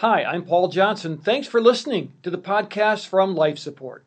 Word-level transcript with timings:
Hi, 0.00 0.24
I'm 0.24 0.44
Paul 0.46 0.68
Johnson. 0.68 1.18
Thanks 1.18 1.46
for 1.46 1.60
listening 1.60 2.14
to 2.22 2.30
the 2.30 2.38
podcast 2.38 3.06
from 3.06 3.34
Life 3.34 3.58
Support. 3.58 4.06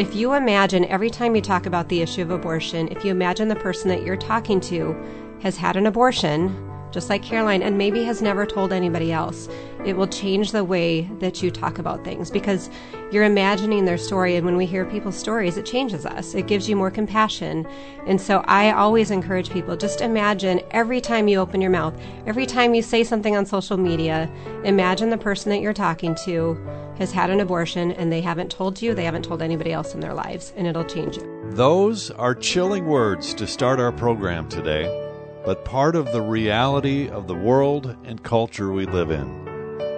If 0.00 0.14
you 0.14 0.32
imagine 0.32 0.86
every 0.86 1.10
time 1.10 1.36
you 1.36 1.42
talk 1.42 1.66
about 1.66 1.90
the 1.90 2.00
issue 2.00 2.22
of 2.22 2.30
abortion, 2.30 2.88
if 2.88 3.04
you 3.04 3.10
imagine 3.10 3.48
the 3.48 3.56
person 3.56 3.90
that 3.90 4.06
you're 4.06 4.16
talking 4.16 4.58
to 4.60 4.96
has 5.42 5.58
had 5.58 5.76
an 5.76 5.84
abortion, 5.84 6.48
just 6.90 7.08
like 7.08 7.22
Caroline, 7.22 7.62
and 7.62 7.78
maybe 7.78 8.04
has 8.04 8.22
never 8.22 8.46
told 8.46 8.72
anybody 8.72 9.12
else. 9.12 9.48
It 9.84 9.96
will 9.96 10.06
change 10.06 10.52
the 10.52 10.64
way 10.64 11.02
that 11.20 11.42
you 11.42 11.50
talk 11.50 11.78
about 11.78 12.04
things 12.04 12.30
because 12.30 12.68
you're 13.10 13.24
imagining 13.24 13.84
their 13.84 13.98
story. 13.98 14.36
And 14.36 14.44
when 14.44 14.56
we 14.56 14.66
hear 14.66 14.84
people's 14.84 15.16
stories, 15.16 15.56
it 15.56 15.66
changes 15.66 16.04
us. 16.04 16.34
It 16.34 16.46
gives 16.46 16.68
you 16.68 16.76
more 16.76 16.90
compassion. 16.90 17.66
And 18.06 18.20
so 18.20 18.44
I 18.46 18.72
always 18.72 19.10
encourage 19.10 19.50
people 19.50 19.76
just 19.76 20.00
imagine 20.00 20.60
every 20.70 21.00
time 21.00 21.28
you 21.28 21.38
open 21.38 21.60
your 21.60 21.70
mouth, 21.70 21.98
every 22.26 22.46
time 22.46 22.74
you 22.74 22.82
say 22.82 23.04
something 23.04 23.36
on 23.36 23.46
social 23.46 23.76
media, 23.76 24.30
imagine 24.64 25.10
the 25.10 25.18
person 25.18 25.50
that 25.50 25.60
you're 25.60 25.72
talking 25.72 26.14
to 26.26 26.58
has 26.98 27.10
had 27.12 27.30
an 27.30 27.40
abortion 27.40 27.92
and 27.92 28.12
they 28.12 28.20
haven't 28.20 28.50
told 28.50 28.82
you, 28.82 28.94
they 28.94 29.04
haven't 29.04 29.24
told 29.24 29.40
anybody 29.40 29.72
else 29.72 29.94
in 29.94 30.00
their 30.00 30.12
lives, 30.12 30.52
and 30.56 30.66
it'll 30.66 30.84
change 30.84 31.16
you. 31.16 31.50
Those 31.52 32.10
are 32.12 32.34
chilling 32.34 32.86
words 32.86 33.32
to 33.34 33.46
start 33.46 33.80
our 33.80 33.90
program 33.90 34.48
today 34.48 35.09
but 35.44 35.64
part 35.64 35.96
of 35.96 36.12
the 36.12 36.22
reality 36.22 37.08
of 37.08 37.26
the 37.26 37.34
world 37.34 37.96
and 38.04 38.22
culture 38.22 38.72
we 38.72 38.86
live 38.86 39.10
in. 39.10 39.48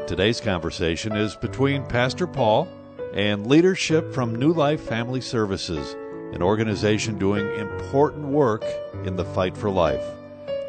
Today's 0.07 0.41
conversation 0.41 1.17
is 1.17 1.37
between 1.37 1.85
Pastor 1.87 2.27
Paul 2.27 2.69
and 3.15 3.47
leadership 3.47 4.13
from 4.15 4.35
New 4.35 4.53
Life 4.53 4.81
Family 4.83 5.21
Services, 5.21 5.95
an 6.33 6.43
organization 6.43 7.19
doing 7.19 7.47
important 7.59 8.27
work 8.27 8.65
in 9.05 9.17
the 9.17 9.25
fight 9.25 9.57
for 9.57 9.69
life. 9.69 10.05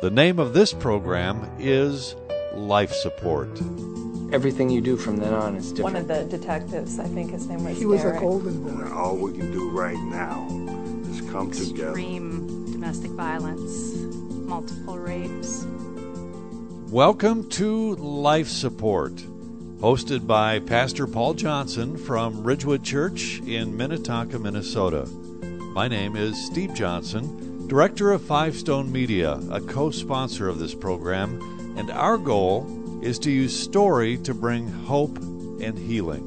The 0.02 0.10
name 0.10 0.40
of 0.40 0.54
this 0.54 0.74
program 0.74 1.50
is 1.60 2.16
Life 2.54 2.94
Support. 2.94 3.62
Everything 4.34 4.70
you 4.70 4.82
do 4.82 4.98
from 4.98 5.18
then 5.18 5.34
on 5.34 5.56
is 5.56 5.72
different. 5.72 5.94
One 5.94 5.96
of 5.96 6.08
the 6.08 6.26
detectives, 6.26 7.00
I 7.00 7.06
think 7.06 7.32
his 7.32 7.48
name 7.48 7.64
was. 7.64 7.78
He 7.78 7.86
was 7.86 8.02
Derek. 8.02 8.18
a 8.18 8.20
golden 8.22 8.64
boy. 8.64 8.92
All 8.92 9.16
we 9.16 9.38
can 9.38 9.52
do 9.52 9.70
right 9.70 9.98
now 9.98 10.48
is 11.10 11.22
come 11.30 11.50
Extreme 11.50 11.70
together. 11.70 11.90
Extreme 11.90 12.72
domestic 12.72 13.12
violence 13.12 14.13
multiple 14.54 15.00
rapes. 15.00 15.66
Welcome 16.92 17.50
to 17.50 17.96
Life 17.96 18.48
Support, 18.48 19.16
hosted 19.80 20.28
by 20.28 20.60
Pastor 20.60 21.08
Paul 21.08 21.34
Johnson 21.34 21.98
from 21.98 22.44
Ridgewood 22.44 22.84
Church 22.84 23.42
in 23.48 23.76
Minnetonka, 23.76 24.38
Minnesota. 24.38 25.08
My 25.74 25.88
name 25.88 26.16
is 26.16 26.40
Steve 26.46 26.76
Johnson, 26.76 27.68
Director 27.68 28.12
of 28.12 28.22
Five 28.22 28.56
Stone 28.56 28.92
Media, 28.92 29.40
a 29.50 29.60
co 29.60 29.90
sponsor 29.90 30.48
of 30.48 30.60
this 30.60 30.76
program, 30.76 31.42
and 31.76 31.90
our 31.90 32.20
goal 32.20 33.02
is 33.02 33.18
to 33.18 33.32
use 33.32 33.60
story 33.60 34.20
to 34.20 34.36
bring 34.36 34.68
hope 34.68 35.18
and 35.18 35.76
healing. 35.80 36.22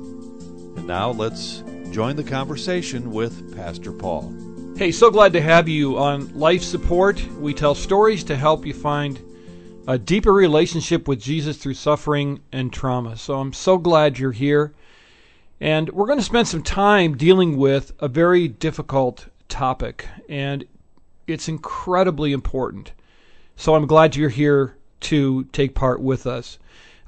And 0.76 0.88
now 0.88 1.12
let's 1.12 1.62
join 1.92 2.16
the 2.16 2.24
conversation 2.24 3.12
with 3.12 3.54
Pastor 3.54 3.92
Paul. 3.92 4.45
Hey, 4.76 4.92
so 4.92 5.10
glad 5.10 5.32
to 5.32 5.40
have 5.40 5.70
you 5.70 5.96
on 5.96 6.38
Life 6.38 6.62
Support. 6.62 7.26
We 7.38 7.54
tell 7.54 7.74
stories 7.74 8.22
to 8.24 8.36
help 8.36 8.66
you 8.66 8.74
find 8.74 9.18
a 9.88 9.96
deeper 9.96 10.34
relationship 10.34 11.08
with 11.08 11.18
Jesus 11.18 11.56
through 11.56 11.72
suffering 11.72 12.40
and 12.52 12.70
trauma. 12.70 13.16
So 13.16 13.40
I'm 13.40 13.54
so 13.54 13.78
glad 13.78 14.18
you're 14.18 14.32
here. 14.32 14.74
And 15.62 15.88
we're 15.88 16.04
going 16.04 16.18
to 16.18 16.24
spend 16.24 16.46
some 16.46 16.62
time 16.62 17.16
dealing 17.16 17.56
with 17.56 17.92
a 18.00 18.06
very 18.06 18.48
difficult 18.48 19.28
topic, 19.48 20.08
and 20.28 20.66
it's 21.26 21.48
incredibly 21.48 22.34
important. 22.34 22.92
So 23.56 23.76
I'm 23.76 23.86
glad 23.86 24.14
you're 24.14 24.28
here 24.28 24.76
to 25.00 25.44
take 25.44 25.74
part 25.74 26.02
with 26.02 26.26
us. 26.26 26.58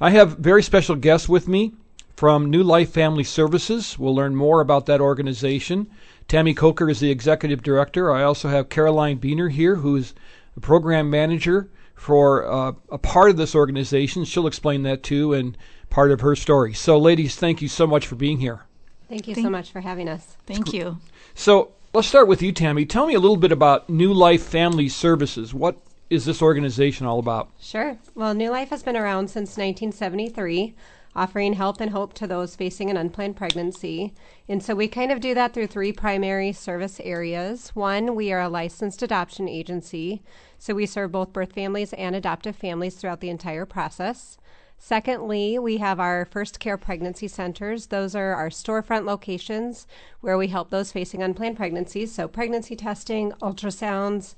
I 0.00 0.08
have 0.08 0.38
very 0.38 0.62
special 0.62 0.96
guests 0.96 1.28
with 1.28 1.46
me 1.46 1.74
from 2.16 2.48
New 2.48 2.62
Life 2.62 2.88
Family 2.90 3.24
Services. 3.24 3.98
We'll 3.98 4.14
learn 4.14 4.34
more 4.34 4.62
about 4.62 4.86
that 4.86 5.02
organization. 5.02 5.90
Tammy 6.28 6.52
Coker 6.52 6.90
is 6.90 7.00
the 7.00 7.10
executive 7.10 7.62
director. 7.62 8.12
I 8.12 8.22
also 8.22 8.48
have 8.48 8.68
Caroline 8.68 9.18
Beener 9.18 9.50
here, 9.50 9.76
who's 9.76 10.12
the 10.54 10.60
program 10.60 11.08
manager 11.08 11.70
for 11.94 12.46
uh, 12.46 12.72
a 12.90 12.98
part 12.98 13.30
of 13.30 13.38
this 13.38 13.54
organization. 13.54 14.26
She'll 14.26 14.46
explain 14.46 14.82
that 14.82 15.02
too 15.02 15.32
and 15.32 15.56
part 15.88 16.10
of 16.10 16.20
her 16.20 16.36
story. 16.36 16.74
So, 16.74 16.98
ladies, 16.98 17.36
thank 17.36 17.62
you 17.62 17.68
so 17.68 17.86
much 17.86 18.06
for 18.06 18.14
being 18.14 18.40
here. 18.40 18.60
Thank 19.08 19.26
you 19.26 19.34
thank 19.34 19.46
so 19.46 19.50
much 19.50 19.70
for 19.70 19.80
having 19.80 20.06
us. 20.06 20.36
Thank 20.46 20.74
you. 20.74 20.98
So, 21.34 21.72
let's 21.94 22.08
start 22.08 22.28
with 22.28 22.42
you, 22.42 22.52
Tammy. 22.52 22.84
Tell 22.84 23.06
me 23.06 23.14
a 23.14 23.20
little 23.20 23.38
bit 23.38 23.50
about 23.50 23.88
New 23.88 24.12
Life 24.12 24.42
Family 24.42 24.90
Services. 24.90 25.54
What 25.54 25.78
is 26.10 26.26
this 26.26 26.42
organization 26.42 27.06
all 27.06 27.18
about? 27.18 27.48
Sure. 27.58 27.96
Well, 28.14 28.34
New 28.34 28.50
Life 28.50 28.68
has 28.68 28.82
been 28.82 28.98
around 28.98 29.28
since 29.28 29.56
1973 29.56 30.74
offering 31.18 31.54
help 31.54 31.80
and 31.80 31.90
hope 31.90 32.14
to 32.14 32.26
those 32.26 32.54
facing 32.54 32.90
an 32.90 32.96
unplanned 32.96 33.36
pregnancy. 33.36 34.14
And 34.48 34.62
so 34.62 34.74
we 34.74 34.86
kind 34.86 35.10
of 35.10 35.20
do 35.20 35.34
that 35.34 35.52
through 35.52 35.66
three 35.66 35.92
primary 35.92 36.52
service 36.52 37.00
areas. 37.02 37.70
One, 37.74 38.14
we 38.14 38.32
are 38.32 38.40
a 38.40 38.48
licensed 38.48 39.02
adoption 39.02 39.48
agency, 39.48 40.22
so 40.58 40.74
we 40.74 40.86
serve 40.86 41.10
both 41.12 41.32
birth 41.32 41.52
families 41.52 41.92
and 41.94 42.14
adoptive 42.14 42.54
families 42.54 42.94
throughout 42.94 43.20
the 43.20 43.30
entire 43.30 43.66
process. 43.66 44.38
Secondly, 44.78 45.58
we 45.58 45.78
have 45.78 45.98
our 45.98 46.24
first 46.24 46.60
care 46.60 46.78
pregnancy 46.78 47.26
centers. 47.26 47.86
Those 47.86 48.14
are 48.14 48.34
our 48.34 48.48
storefront 48.48 49.04
locations 49.04 49.88
where 50.20 50.38
we 50.38 50.46
help 50.46 50.70
those 50.70 50.92
facing 50.92 51.20
unplanned 51.20 51.56
pregnancies, 51.56 52.14
so 52.14 52.28
pregnancy 52.28 52.76
testing, 52.76 53.32
ultrasounds, 53.42 54.36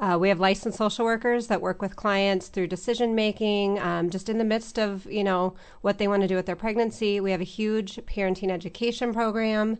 uh, 0.00 0.16
we 0.20 0.28
have 0.28 0.38
licensed 0.38 0.78
social 0.78 1.04
workers 1.04 1.48
that 1.48 1.60
work 1.60 1.82
with 1.82 1.96
clients 1.96 2.48
through 2.48 2.68
decision 2.68 3.14
making, 3.14 3.78
um, 3.80 4.10
just 4.10 4.28
in 4.28 4.38
the 4.38 4.44
midst 4.44 4.78
of 4.78 5.06
you 5.06 5.24
know 5.24 5.54
what 5.80 5.98
they 5.98 6.06
want 6.06 6.22
to 6.22 6.28
do 6.28 6.36
with 6.36 6.46
their 6.46 6.56
pregnancy. 6.56 7.20
We 7.20 7.32
have 7.32 7.40
a 7.40 7.44
huge 7.44 7.96
parenting 8.06 8.50
education 8.50 9.12
program, 9.12 9.78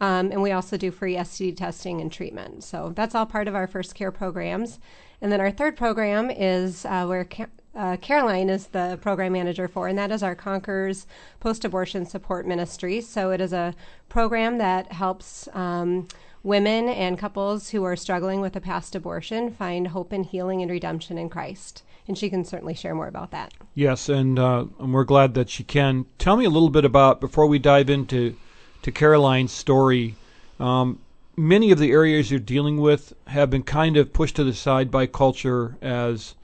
um, 0.00 0.30
and 0.30 0.40
we 0.40 0.52
also 0.52 0.76
do 0.76 0.92
free 0.92 1.16
STD 1.16 1.56
testing 1.56 2.00
and 2.00 2.12
treatment. 2.12 2.62
So 2.62 2.92
that's 2.94 3.14
all 3.14 3.26
part 3.26 3.48
of 3.48 3.54
our 3.56 3.66
first 3.66 3.94
care 3.94 4.12
programs. 4.12 4.78
And 5.20 5.32
then 5.32 5.40
our 5.40 5.50
third 5.50 5.76
program 5.76 6.30
is 6.30 6.84
uh, 6.84 7.06
where 7.06 7.26
uh, 7.74 7.96
Caroline 7.96 8.50
is 8.50 8.68
the 8.68 8.98
program 9.02 9.32
manager 9.32 9.66
for, 9.66 9.88
and 9.88 9.98
that 9.98 10.12
is 10.12 10.22
our 10.22 10.34
Conquerors 10.34 11.06
Post 11.40 11.64
Abortion 11.64 12.06
Support 12.06 12.46
Ministry. 12.46 13.00
So 13.00 13.32
it 13.32 13.40
is 13.40 13.52
a 13.52 13.74
program 14.08 14.58
that 14.58 14.92
helps. 14.92 15.48
Um, 15.54 16.06
women 16.46 16.88
and 16.88 17.18
couples 17.18 17.70
who 17.70 17.82
are 17.82 17.96
struggling 17.96 18.40
with 18.40 18.54
a 18.54 18.60
past 18.60 18.94
abortion 18.94 19.50
find 19.50 19.88
hope 19.88 20.12
and 20.12 20.24
healing 20.24 20.62
and 20.62 20.70
redemption 20.70 21.18
in 21.18 21.28
Christ. 21.28 21.82
And 22.06 22.16
she 22.16 22.30
can 22.30 22.44
certainly 22.44 22.74
share 22.74 22.94
more 22.94 23.08
about 23.08 23.32
that. 23.32 23.52
Yes, 23.74 24.08
and, 24.08 24.38
uh, 24.38 24.66
and 24.78 24.94
we're 24.94 25.02
glad 25.02 25.34
that 25.34 25.50
she 25.50 25.64
can. 25.64 26.06
Tell 26.18 26.36
me 26.36 26.44
a 26.44 26.50
little 26.50 26.70
bit 26.70 26.84
about, 26.84 27.20
before 27.20 27.48
we 27.48 27.58
dive 27.58 27.90
into 27.90 28.36
to 28.82 28.92
Caroline's 28.92 29.50
story, 29.50 30.14
um, 30.60 31.00
many 31.36 31.72
of 31.72 31.80
the 31.80 31.90
areas 31.90 32.30
you're 32.30 32.38
dealing 32.38 32.80
with 32.80 33.12
have 33.26 33.50
been 33.50 33.64
kind 33.64 33.96
of 33.96 34.12
pushed 34.12 34.36
to 34.36 34.44
the 34.44 34.54
side 34.54 34.88
by 34.88 35.06
culture 35.06 35.76
as, 35.82 36.36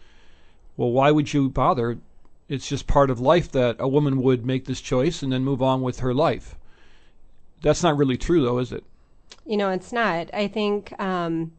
well, 0.76 0.90
why 0.90 1.12
would 1.12 1.32
you 1.32 1.48
bother? 1.48 1.98
It's 2.48 2.68
just 2.68 2.88
part 2.88 3.08
of 3.08 3.20
life 3.20 3.52
that 3.52 3.76
a 3.78 3.86
woman 3.86 4.20
would 4.20 4.44
make 4.44 4.64
this 4.64 4.80
choice 4.80 5.22
and 5.22 5.32
then 5.32 5.44
move 5.44 5.62
on 5.62 5.80
with 5.80 6.00
her 6.00 6.12
life. 6.12 6.56
That's 7.62 7.84
not 7.84 7.96
really 7.96 8.16
true, 8.16 8.42
though, 8.42 8.58
is 8.58 8.72
it? 8.72 8.82
You 9.46 9.56
know, 9.56 9.70
it's 9.70 9.92
not. 9.92 10.30
I 10.32 10.48
think 10.48 10.98
um, 11.00 11.52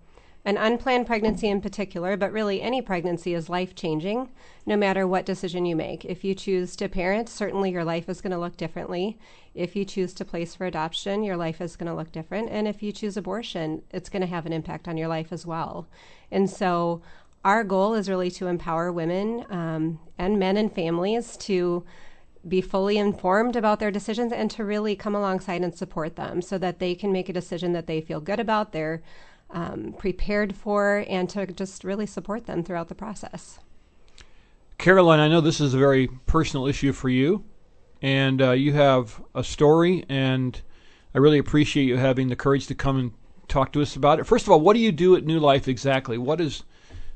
an 0.46 0.58
unplanned 0.58 1.08
pregnancy 1.08 1.48
in 1.48 1.62
particular, 1.62 2.18
but 2.18 2.32
really 2.32 2.62
any 2.62 2.82
pregnancy 2.82 3.34
is 3.34 3.50
life 3.50 3.76
changing 3.76 4.30
no 4.66 4.76
matter 4.76 5.08
what 5.08 5.26
decision 5.26 5.66
you 5.66 5.76
make. 5.76 6.04
If 6.06 6.24
you 6.24 6.36
choose 6.36 6.76
to 6.78 6.90
parent, 6.90 7.30
certainly 7.30 7.72
your 7.72 7.84
life 7.84 8.10
is 8.10 8.22
going 8.22 8.32
to 8.32 8.40
look 8.40 8.58
differently. 8.58 9.18
If 9.54 9.76
you 9.76 9.86
choose 9.86 10.14
to 10.16 10.26
place 10.26 10.56
for 10.56 10.66
adoption, 10.66 11.24
your 11.24 11.38
life 11.38 11.62
is 11.62 11.76
going 11.76 11.90
to 11.90 11.96
look 11.96 12.12
different. 12.12 12.50
And 12.50 12.68
if 12.68 12.84
you 12.84 12.92
choose 12.92 13.16
abortion, 13.16 13.84
it's 13.92 14.10
going 14.10 14.22
to 14.22 14.28
have 14.28 14.46
an 14.46 14.54
impact 14.54 14.88
on 14.88 14.98
your 14.98 15.08
life 15.08 15.32
as 15.32 15.46
well. 15.46 15.88
And 16.32 16.50
so, 16.50 17.02
our 17.46 17.66
goal 17.66 17.94
is 17.94 18.08
really 18.08 18.32
to 18.32 18.48
empower 18.48 18.90
women 18.90 19.46
um, 19.50 20.00
and 20.18 20.40
men 20.40 20.56
and 20.56 20.74
families 20.74 21.36
to 21.36 21.84
be 22.48 22.62
fully 22.62 22.98
informed 22.98 23.56
about 23.56 23.80
their 23.80 23.92
decisions 23.92 24.32
and 24.32 24.52
to 24.52 24.66
really 24.66 24.96
come 24.96 25.16
alongside 25.16 25.62
and 25.62 25.76
support 25.76 26.16
them 26.16 26.42
so 26.42 26.58
that 26.58 26.80
they 26.80 26.94
can 26.96 27.12
make 27.12 27.30
a 27.30 27.34
decision 27.34 27.74
that 27.74 27.88
they 27.88 28.02
feel 28.02 28.20
good 28.20 28.40
about, 28.40 28.72
they're 28.72 29.02
um, 29.52 29.94
prepared 29.98 30.56
for, 30.56 31.06
and 31.08 31.30
to 31.30 31.46
just 31.48 31.84
really 31.84 32.06
support 32.06 32.46
them 32.46 32.64
throughout 32.64 32.90
the 32.90 32.96
process. 32.96 33.60
Caroline, 34.78 35.20
I 35.20 35.28
know 35.28 35.42
this 35.42 35.62
is 35.62 35.74
a 35.74 35.78
very 35.78 36.08
personal 36.26 36.68
issue 36.68 36.92
for 36.92 37.08
you, 37.08 37.46
and 38.02 38.42
uh, 38.42 38.52
you 38.52 38.74
have 38.74 39.22
a 39.34 39.44
story, 39.44 40.04
and 40.10 40.60
I 41.16 41.20
really 41.20 41.38
appreciate 41.38 41.84
you 41.84 41.98
having 41.98 42.28
the 42.28 42.36
courage 42.36 42.68
to 42.68 42.76
come 42.76 42.98
and 42.98 43.12
talk 43.48 43.72
to 43.74 43.82
us 43.82 43.96
about 43.96 44.20
it. 44.20 44.26
First 44.26 44.46
of 44.46 44.52
all, 44.52 44.60
what 44.60 44.74
do 44.74 44.80
you 44.80 44.92
do 44.92 45.16
at 45.16 45.24
New 45.24 45.40
Life 45.40 45.68
exactly? 45.68 46.18
What 46.18 46.42
is 46.42 46.64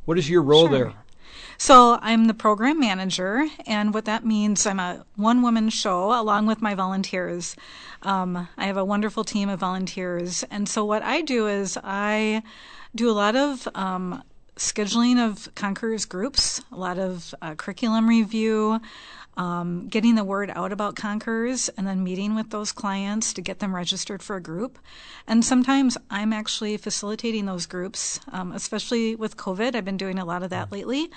what 0.06 0.18
is 0.18 0.30
your 0.30 0.42
role 0.42 0.70
sure. 0.70 0.78
there? 0.78 0.94
So 1.60 1.98
I'm 2.04 2.26
the 2.26 2.36
program 2.36 2.80
manager, 2.80 3.48
and 3.66 3.92
what 3.92 4.06
that 4.06 4.24
means, 4.24 4.68
I'm 4.68 4.80
a 4.80 5.06
one 5.16 5.42
woman 5.42 5.70
show 5.70 6.20
along 6.20 6.46
with 6.46 6.62
my 6.62 6.76
volunteers. 6.76 7.56
Um, 8.04 8.48
I 8.58 8.66
have 8.66 8.78
a 8.78 8.86
wonderful 8.86 9.24
team 9.24 9.50
of 9.50 9.60
volunteers, 9.60 10.44
and 10.52 10.70
so 10.70 10.86
what 10.86 11.02
I 11.02 11.22
do 11.22 11.48
is 11.48 11.76
I 11.84 12.44
do 12.94 13.10
a 13.10 13.12
lot 13.14 13.36
of 13.36 13.68
um, 13.74 14.22
scheduling 14.56 15.18
of 15.18 15.54
Conquerors 15.56 16.06
groups, 16.06 16.62
a 16.72 16.76
lot 16.76 17.00
of 17.00 17.34
uh, 17.42 17.56
curriculum 17.56 18.08
review, 18.08 18.80
um, 19.38 19.88
getting 19.88 20.16
the 20.16 20.24
word 20.24 20.52
out 20.54 20.74
about 20.74 20.96
Conquerors, 20.96 21.70
and 21.70 21.88
then 21.88 22.04
meeting 22.04 22.36
with 22.36 22.50
those 22.50 22.72
clients 22.72 23.34
to 23.34 23.42
get 23.42 23.60
them 23.60 23.74
registered 23.74 24.22
for 24.22 24.36
a 24.36 24.42
group. 24.42 24.78
And 25.28 25.46
sometimes 25.46 25.98
I'm 26.10 26.34
actually 26.34 26.76
facilitating 26.78 27.46
those 27.46 27.66
groups, 27.66 28.20
um, 28.32 28.52
especially 28.52 29.16
with 29.16 29.38
COVID. 29.38 29.76
I've 29.76 29.86
been 29.86 29.98
doing 29.98 30.20
a 30.20 30.26
lot 30.26 30.44
of 30.44 30.50
that 30.50 30.72
lately. 30.72 31.10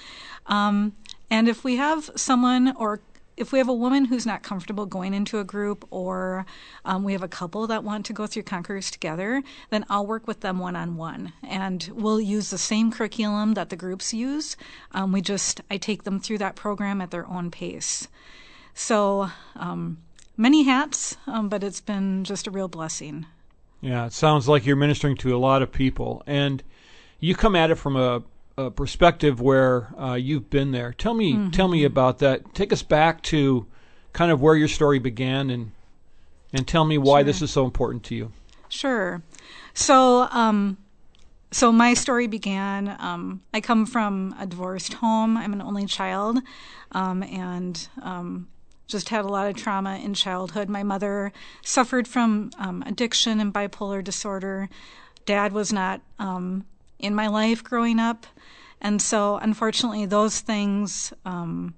Um, 0.46 0.93
and 1.31 1.49
if 1.49 1.64
we 1.64 1.76
have 1.76 2.11
someone 2.14 2.75
or 2.76 3.00
if 3.40 3.52
we 3.52 3.58
have 3.58 3.70
a 3.70 3.75
woman 3.75 4.04
who's 4.04 4.26
not 4.26 4.42
comfortable 4.42 4.84
going 4.84 5.14
into 5.14 5.38
a 5.38 5.44
group 5.44 5.87
or 5.90 6.44
um, 6.84 7.04
we 7.04 7.12
have 7.12 7.22
a 7.22 7.28
couple 7.28 7.66
that 7.66 7.82
want 7.82 8.04
to 8.04 8.12
go 8.12 8.26
through 8.26 8.42
Conquerors 8.42 8.90
together, 8.90 9.42
then 9.70 9.87
I'll 9.88 10.06
work 10.06 10.26
with 10.26 10.40
them 10.40 10.58
one 10.58 10.76
on 10.76 10.96
one. 10.96 11.32
And 11.42 11.90
we'll 11.94 12.20
use 12.20 12.50
the 12.50 12.58
same 12.58 12.92
curriculum 12.92 13.54
that 13.54 13.70
the 13.70 13.76
groups 13.76 14.12
use. 14.12 14.58
Um, 14.92 15.10
we 15.10 15.22
just, 15.22 15.62
I 15.70 15.78
take 15.78 16.04
them 16.04 16.20
through 16.20 16.37
that 16.38 16.54
program 16.54 17.00
at 17.00 17.10
their 17.10 17.26
own 17.26 17.50
pace. 17.50 18.08
So, 18.75 19.31
um, 19.56 19.98
many 20.37 20.64
hats, 20.64 21.16
um, 21.26 21.48
but 21.48 21.64
it's 21.64 21.81
been 21.81 22.25
just 22.25 22.46
a 22.46 22.50
real 22.50 22.69
blessing. 22.69 23.25
Yeah, 23.81 24.04
it 24.04 24.12
sounds 24.12 24.48
like 24.48 24.66
you're 24.66 24.76
ministering 24.76 25.16
to 25.16 25.34
a 25.34 25.38
lot 25.38 25.62
of 25.62 25.72
people. 25.72 26.22
And 26.26 26.62
you 27.19 27.34
come 27.34 27.56
at 27.56 27.70
it 27.70 27.76
from 27.76 27.96
a 27.96 28.22
a 28.66 28.70
perspective 28.70 29.40
where 29.40 29.92
uh, 30.00 30.14
you've 30.14 30.50
been 30.50 30.72
there. 30.72 30.92
Tell 30.92 31.14
me, 31.14 31.34
mm-hmm. 31.34 31.50
tell 31.50 31.68
me 31.68 31.84
about 31.84 32.18
that. 32.18 32.54
Take 32.54 32.72
us 32.72 32.82
back 32.82 33.22
to 33.24 33.66
kind 34.12 34.30
of 34.30 34.40
where 34.40 34.56
your 34.56 34.68
story 34.68 34.98
began, 34.98 35.50
and 35.50 35.72
and 36.52 36.66
tell 36.66 36.84
me 36.84 36.98
why 36.98 37.20
sure. 37.20 37.24
this 37.24 37.42
is 37.42 37.50
so 37.50 37.64
important 37.64 38.02
to 38.04 38.14
you. 38.14 38.32
Sure. 38.68 39.22
So, 39.74 40.28
um, 40.30 40.78
so 41.50 41.72
my 41.72 41.94
story 41.94 42.26
began. 42.26 42.96
Um, 42.98 43.42
I 43.52 43.60
come 43.60 43.86
from 43.86 44.34
a 44.38 44.46
divorced 44.46 44.94
home. 44.94 45.36
I'm 45.36 45.52
an 45.52 45.62
only 45.62 45.86
child, 45.86 46.38
um, 46.92 47.22
and 47.22 47.88
um, 48.02 48.48
just 48.86 49.08
had 49.08 49.24
a 49.24 49.28
lot 49.28 49.48
of 49.48 49.56
trauma 49.56 49.96
in 49.96 50.14
childhood. 50.14 50.68
My 50.68 50.82
mother 50.82 51.32
suffered 51.62 52.06
from 52.06 52.50
um, 52.58 52.82
addiction 52.86 53.40
and 53.40 53.54
bipolar 53.54 54.02
disorder. 54.02 54.68
Dad 55.26 55.52
was 55.52 55.72
not 55.72 56.00
um, 56.18 56.64
in 57.00 57.14
my 57.14 57.26
life 57.26 57.64
growing 57.64 57.99
up. 57.99 58.26
And 58.81 59.02
so, 59.02 59.37
unfortunately, 59.37 60.06
those 60.06 60.41
things, 60.41 61.12
um, 61.25 61.75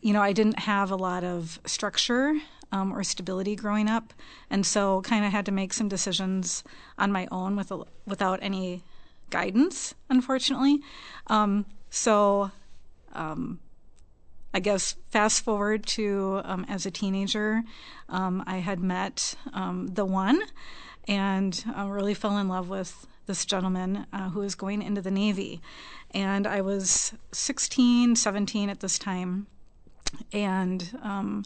you 0.00 0.12
know, 0.12 0.22
I 0.22 0.32
didn't 0.32 0.60
have 0.60 0.90
a 0.90 0.96
lot 0.96 1.24
of 1.24 1.58
structure 1.66 2.34
um, 2.70 2.92
or 2.92 3.02
stability 3.02 3.56
growing 3.56 3.88
up, 3.88 4.12
and 4.50 4.64
so 4.64 5.00
kind 5.02 5.24
of 5.24 5.32
had 5.32 5.46
to 5.46 5.52
make 5.52 5.72
some 5.72 5.88
decisions 5.88 6.62
on 6.98 7.10
my 7.10 7.26
own 7.32 7.56
with 7.56 7.70
a, 7.72 7.84
without 8.06 8.38
any 8.42 8.82
guidance, 9.30 9.94
unfortunately. 10.08 10.80
Um, 11.26 11.66
so, 11.90 12.50
um, 13.12 13.58
I 14.54 14.60
guess 14.60 14.96
fast 15.10 15.44
forward 15.44 15.84
to 15.86 16.40
um, 16.44 16.64
as 16.68 16.86
a 16.86 16.90
teenager, 16.90 17.62
um, 18.08 18.42
I 18.46 18.58
had 18.58 18.80
met 18.80 19.34
um, 19.52 19.88
the 19.88 20.04
one, 20.04 20.40
and 21.08 21.62
uh, 21.76 21.86
really 21.88 22.14
fell 22.14 22.38
in 22.38 22.48
love 22.48 22.68
with 22.68 23.06
this 23.26 23.44
gentleman 23.44 24.06
uh, 24.12 24.30
who 24.30 24.40
was 24.40 24.54
going 24.54 24.82
into 24.82 25.00
the 25.00 25.10
Navy. 25.10 25.60
And 26.12 26.46
I 26.46 26.60
was 26.60 27.12
16, 27.32 28.16
17 28.16 28.70
at 28.70 28.80
this 28.80 28.98
time. 28.98 29.46
And 30.32 30.98
um, 31.02 31.44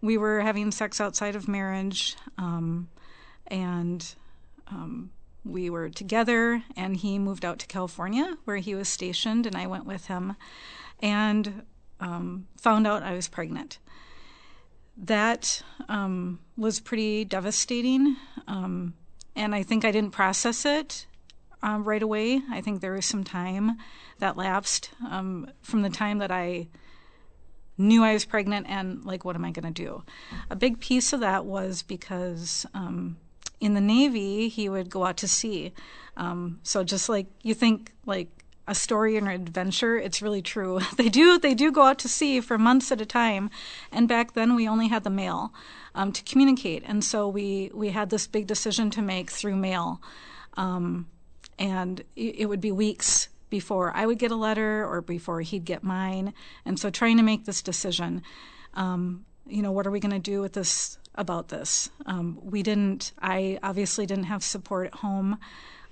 we 0.00 0.18
were 0.18 0.40
having 0.40 0.70
sex 0.70 1.00
outside 1.00 1.36
of 1.36 1.48
marriage. 1.48 2.16
Um, 2.36 2.88
and 3.46 4.14
um, 4.68 5.10
we 5.44 5.70
were 5.70 5.88
together, 5.88 6.62
and 6.76 6.96
he 6.96 7.18
moved 7.18 7.44
out 7.44 7.58
to 7.60 7.66
California 7.66 8.36
where 8.44 8.58
he 8.58 8.74
was 8.74 8.88
stationed, 8.88 9.46
and 9.46 9.56
I 9.56 9.66
went 9.66 9.86
with 9.86 10.06
him 10.06 10.36
and 11.00 11.62
um, 12.00 12.46
found 12.56 12.86
out 12.86 13.02
I 13.02 13.14
was 13.14 13.28
pregnant. 13.28 13.78
That 14.96 15.62
um, 15.88 16.40
was 16.56 16.80
pretty 16.80 17.24
devastating. 17.24 18.16
Um, 18.46 18.94
and 19.34 19.54
I 19.54 19.62
think 19.62 19.84
I 19.84 19.90
didn't 19.90 20.12
process 20.12 20.64
it 20.64 21.06
um, 21.62 21.84
right 21.84 22.02
away. 22.02 22.42
I 22.50 22.60
think 22.60 22.80
there 22.80 22.92
was 22.92 23.06
some 23.06 23.24
time 23.24 23.78
that 24.18 24.36
lapsed 24.36 24.90
um, 25.08 25.50
from 25.62 25.82
the 25.82 25.90
time 25.90 26.18
that 26.18 26.30
I 26.30 26.68
knew 27.78 28.04
I 28.04 28.12
was 28.12 28.24
pregnant 28.24 28.66
and 28.68 29.04
like, 29.04 29.24
what 29.24 29.36
am 29.36 29.44
I 29.44 29.50
going 29.50 29.72
to 29.72 29.82
do? 29.82 30.02
A 30.50 30.56
big 30.56 30.80
piece 30.80 31.12
of 31.12 31.20
that 31.20 31.44
was 31.44 31.82
because 31.82 32.66
um, 32.74 33.16
in 33.60 33.74
the 33.74 33.80
Navy, 33.80 34.48
he 34.48 34.68
would 34.68 34.90
go 34.90 35.04
out 35.04 35.16
to 35.18 35.28
sea. 35.28 35.72
Um, 36.16 36.60
so 36.62 36.84
just 36.84 37.08
like 37.08 37.26
you 37.42 37.54
think, 37.54 37.92
like 38.04 38.28
a 38.68 38.74
story 38.74 39.16
and 39.16 39.28
an 39.28 39.34
adventure, 39.34 39.96
it's 39.96 40.22
really 40.22 40.42
true. 40.42 40.80
They 40.96 41.08
do 41.08 41.38
they 41.38 41.54
do 41.54 41.72
go 41.72 41.82
out 41.82 41.98
to 42.00 42.08
sea 42.08 42.40
for 42.40 42.58
months 42.58 42.92
at 42.92 43.00
a 43.00 43.06
time, 43.06 43.50
and 43.90 44.08
back 44.08 44.34
then 44.34 44.54
we 44.54 44.68
only 44.68 44.88
had 44.88 45.04
the 45.04 45.10
mail 45.10 45.52
um, 45.94 46.12
to 46.12 46.22
communicate, 46.22 46.82
and 46.86 47.04
so 47.04 47.28
we 47.28 47.70
we 47.74 47.90
had 47.90 48.10
this 48.10 48.26
big 48.26 48.46
decision 48.46 48.90
to 48.90 49.02
make 49.02 49.30
through 49.30 49.56
mail. 49.56 50.00
Um, 50.56 51.06
and 51.62 52.02
it 52.16 52.48
would 52.48 52.60
be 52.60 52.72
weeks 52.72 53.28
before 53.48 53.92
I 53.94 54.04
would 54.04 54.18
get 54.18 54.32
a 54.32 54.36
letter 54.36 54.84
or 54.84 55.00
before 55.00 55.42
he'd 55.42 55.64
get 55.64 55.84
mine. 55.84 56.34
And 56.64 56.76
so 56.76 56.90
trying 56.90 57.18
to 57.18 57.22
make 57.22 57.44
this 57.44 57.62
decision, 57.62 58.22
um, 58.74 59.24
you 59.46 59.62
know, 59.62 59.70
what 59.70 59.86
are 59.86 59.92
we 59.92 60.00
going 60.00 60.10
to 60.10 60.18
do 60.18 60.40
with 60.40 60.54
this 60.54 60.98
about 61.14 61.50
this? 61.50 61.88
Um, 62.04 62.40
we 62.42 62.64
didn't. 62.64 63.12
I 63.20 63.60
obviously 63.62 64.06
didn't 64.06 64.24
have 64.24 64.42
support 64.42 64.88
at 64.88 64.94
home. 64.94 65.38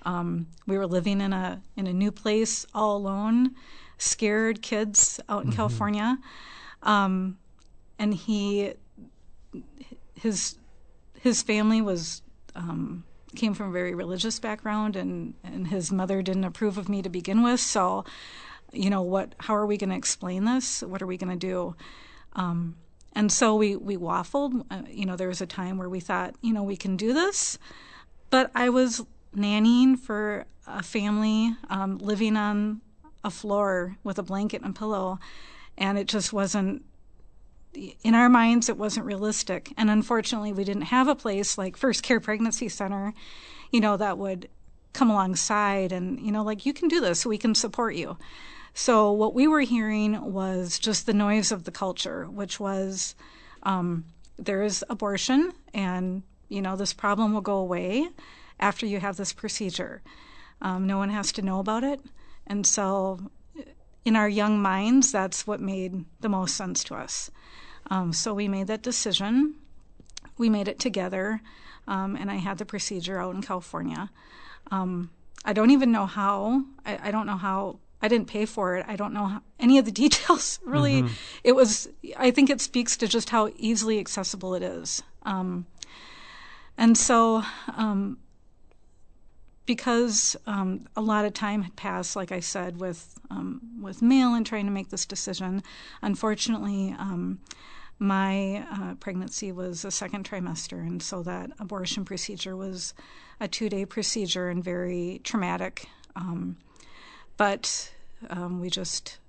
Um, 0.03 0.47
we 0.67 0.77
were 0.77 0.87
living 0.87 1.21
in 1.21 1.31
a 1.31 1.61
in 1.77 1.87
a 1.87 1.93
new 1.93 2.11
place 2.11 2.65
all 2.73 2.97
alone, 2.97 3.55
scared 3.97 4.61
kids 4.61 5.21
out 5.29 5.43
in 5.43 5.51
mm-hmm. 5.51 5.55
California, 5.55 6.17
um, 6.83 7.37
and 7.97 8.13
he 8.13 8.73
his 10.15 10.55
his 11.21 11.43
family 11.43 11.81
was 11.81 12.23
um, 12.55 13.05
came 13.35 13.53
from 13.53 13.69
a 13.69 13.71
very 13.71 13.93
religious 13.93 14.39
background, 14.39 14.95
and 14.95 15.33
and 15.43 15.67
his 15.67 15.91
mother 15.91 16.21
didn't 16.21 16.43
approve 16.43 16.77
of 16.77 16.89
me 16.89 17.01
to 17.01 17.09
begin 17.09 17.43
with. 17.43 17.59
So, 17.59 18.05
you 18.71 18.89
know, 18.89 19.01
what? 19.01 19.35
How 19.39 19.55
are 19.55 19.65
we 19.65 19.77
going 19.77 19.89
to 19.89 19.95
explain 19.95 20.45
this? 20.45 20.81
What 20.81 21.01
are 21.01 21.07
we 21.07 21.17
going 21.17 21.37
to 21.37 21.47
do? 21.47 21.75
Um, 22.33 22.75
and 23.13 23.31
so 23.31 23.55
we 23.55 23.75
we 23.75 23.97
waffled. 23.97 24.65
Uh, 24.69 24.83
you 24.89 25.05
know, 25.05 25.15
there 25.15 25.27
was 25.27 25.41
a 25.41 25.47
time 25.47 25.77
where 25.77 25.89
we 25.89 25.99
thought, 25.99 26.35
you 26.41 26.53
know, 26.53 26.63
we 26.63 26.77
can 26.77 26.97
do 26.97 27.13
this, 27.13 27.57
but 28.29 28.51
I 28.55 28.69
was 28.69 29.03
nannying 29.35 29.97
for 29.97 30.45
a 30.67 30.83
family 30.83 31.55
um, 31.69 31.97
living 31.97 32.37
on 32.37 32.81
a 33.23 33.29
floor 33.29 33.97
with 34.03 34.17
a 34.17 34.23
blanket 34.23 34.61
and 34.61 34.75
pillow, 34.75 35.19
and 35.77 35.97
it 35.97 36.07
just 36.07 36.33
wasn't 36.33 36.83
in 37.73 38.15
our 38.15 38.29
minds 38.29 38.69
it 38.69 38.77
wasn't 38.77 39.05
realistic. 39.05 39.73
And 39.77 39.89
unfortunately 39.89 40.53
we 40.53 40.63
didn't 40.63 40.83
have 40.83 41.07
a 41.07 41.15
place 41.15 41.57
like 41.57 41.77
first 41.77 42.03
care 42.03 42.19
pregnancy 42.19 42.69
center 42.69 43.13
you 43.71 43.79
know 43.79 43.97
that 43.97 44.17
would 44.17 44.49
come 44.93 45.09
alongside 45.09 45.91
and 45.91 46.19
you 46.19 46.31
know 46.31 46.43
like 46.43 46.65
you 46.65 46.73
can 46.73 46.87
do 46.87 46.99
this. 46.99 47.25
We 47.25 47.37
can 47.37 47.55
support 47.55 47.95
you. 47.95 48.17
So 48.73 49.11
what 49.11 49.33
we 49.33 49.47
were 49.47 49.61
hearing 49.61 50.33
was 50.33 50.79
just 50.79 51.05
the 51.05 51.13
noise 51.13 51.51
of 51.51 51.63
the 51.63 51.71
culture 51.71 52.25
which 52.25 52.59
was 52.59 53.15
um, 53.63 54.05
there 54.37 54.61
is 54.63 54.83
abortion 54.89 55.53
and 55.73 56.23
you 56.49 56.61
know 56.61 56.75
this 56.75 56.93
problem 56.93 57.33
will 57.33 57.41
go 57.41 57.57
away 57.57 58.09
after 58.59 58.85
you 58.85 58.99
have 58.99 59.17
this 59.17 59.33
procedure. 59.33 60.01
Um, 60.61 60.85
no 60.85 60.97
one 60.97 61.09
has 61.09 61.31
to 61.33 61.41
know 61.41 61.59
about 61.59 61.83
it. 61.83 62.01
And 62.45 62.67
so 62.67 63.19
in 64.03 64.15
our 64.15 64.29
young 64.29 64.61
minds 64.61 65.11
that's 65.11 65.47
what 65.47 65.61
made 65.61 66.05
the 66.19 66.29
most 66.29 66.55
sense 66.55 66.83
to 66.85 66.95
us 66.95 67.31
um, 67.91 68.13
so 68.13 68.33
we 68.33 68.47
made 68.47 68.67
that 68.67 68.81
decision. 68.81 69.55
We 70.37 70.49
made 70.49 70.69
it 70.69 70.79
together, 70.79 71.41
um, 71.87 72.15
and 72.15 72.31
I 72.31 72.35
had 72.35 72.57
the 72.57 72.65
procedure 72.65 73.19
out 73.19 73.35
in 73.35 73.41
California. 73.41 74.09
Um, 74.71 75.11
I 75.43 75.51
don't 75.51 75.71
even 75.71 75.91
know 75.91 76.05
how. 76.05 76.63
I, 76.85 77.09
I, 77.09 77.11
don't 77.11 77.27
know 77.27 77.35
how. 77.35 77.79
I 78.01 78.07
didn't 78.07 78.27
pay 78.27 78.45
for 78.45 78.77
it. 78.77 78.85
I 78.87 78.95
don't 78.95 79.13
know 79.13 79.25
how, 79.25 79.41
any 79.59 79.77
of 79.77 79.83
the 79.83 79.91
details. 80.03 80.59
Really, 80.63 81.03
mm-hmm. 81.03 81.13
it 81.43 81.51
was. 81.51 81.89
I 82.17 82.31
think 82.31 82.49
it 82.49 82.61
speaks 82.61 82.95
to 82.97 83.07
just 83.09 83.29
how 83.29 83.51
easily 83.57 83.99
accessible 83.99 84.55
it 84.55 84.63
is. 84.63 85.03
Um, 85.23 85.65
and 86.77 86.97
so 86.97 87.43
um, 87.75 88.17
because 89.65 90.37
um, 90.47 90.87
a 90.95 91.01
lot 91.01 91.25
of 91.25 91.33
time 91.33 91.63
had 91.63 91.75
passed, 91.75 92.15
like 92.15 92.31
I 92.31 92.39
said, 92.39 92.79
with 92.79 93.13
um, 93.29 93.61
with 93.81 94.01
mail 94.01 94.33
and 94.33 94.45
trying 94.45 94.65
to 94.65 94.71
make 94.71 94.89
this 94.89 95.05
decision. 95.05 95.61
Unfortunately, 96.01 96.95
um, 96.97 97.39
my 98.01 98.65
uh, 98.71 98.95
pregnancy 98.95 99.51
was 99.51 99.85
a 99.85 99.91
second 99.91 100.27
trimester, 100.27 100.79
and 100.79 101.03
so 101.03 101.21
that 101.21 101.51
abortion 101.59 102.03
procedure 102.03 102.57
was 102.57 102.95
a 103.39 103.47
two 103.47 103.69
day 103.69 103.85
procedure 103.85 104.49
and 104.49 104.63
very 104.63 105.21
traumatic. 105.23 105.87
Um, 106.15 106.57
but 107.37 107.93
um, 108.31 108.59
we 108.59 108.71
just 108.71 109.19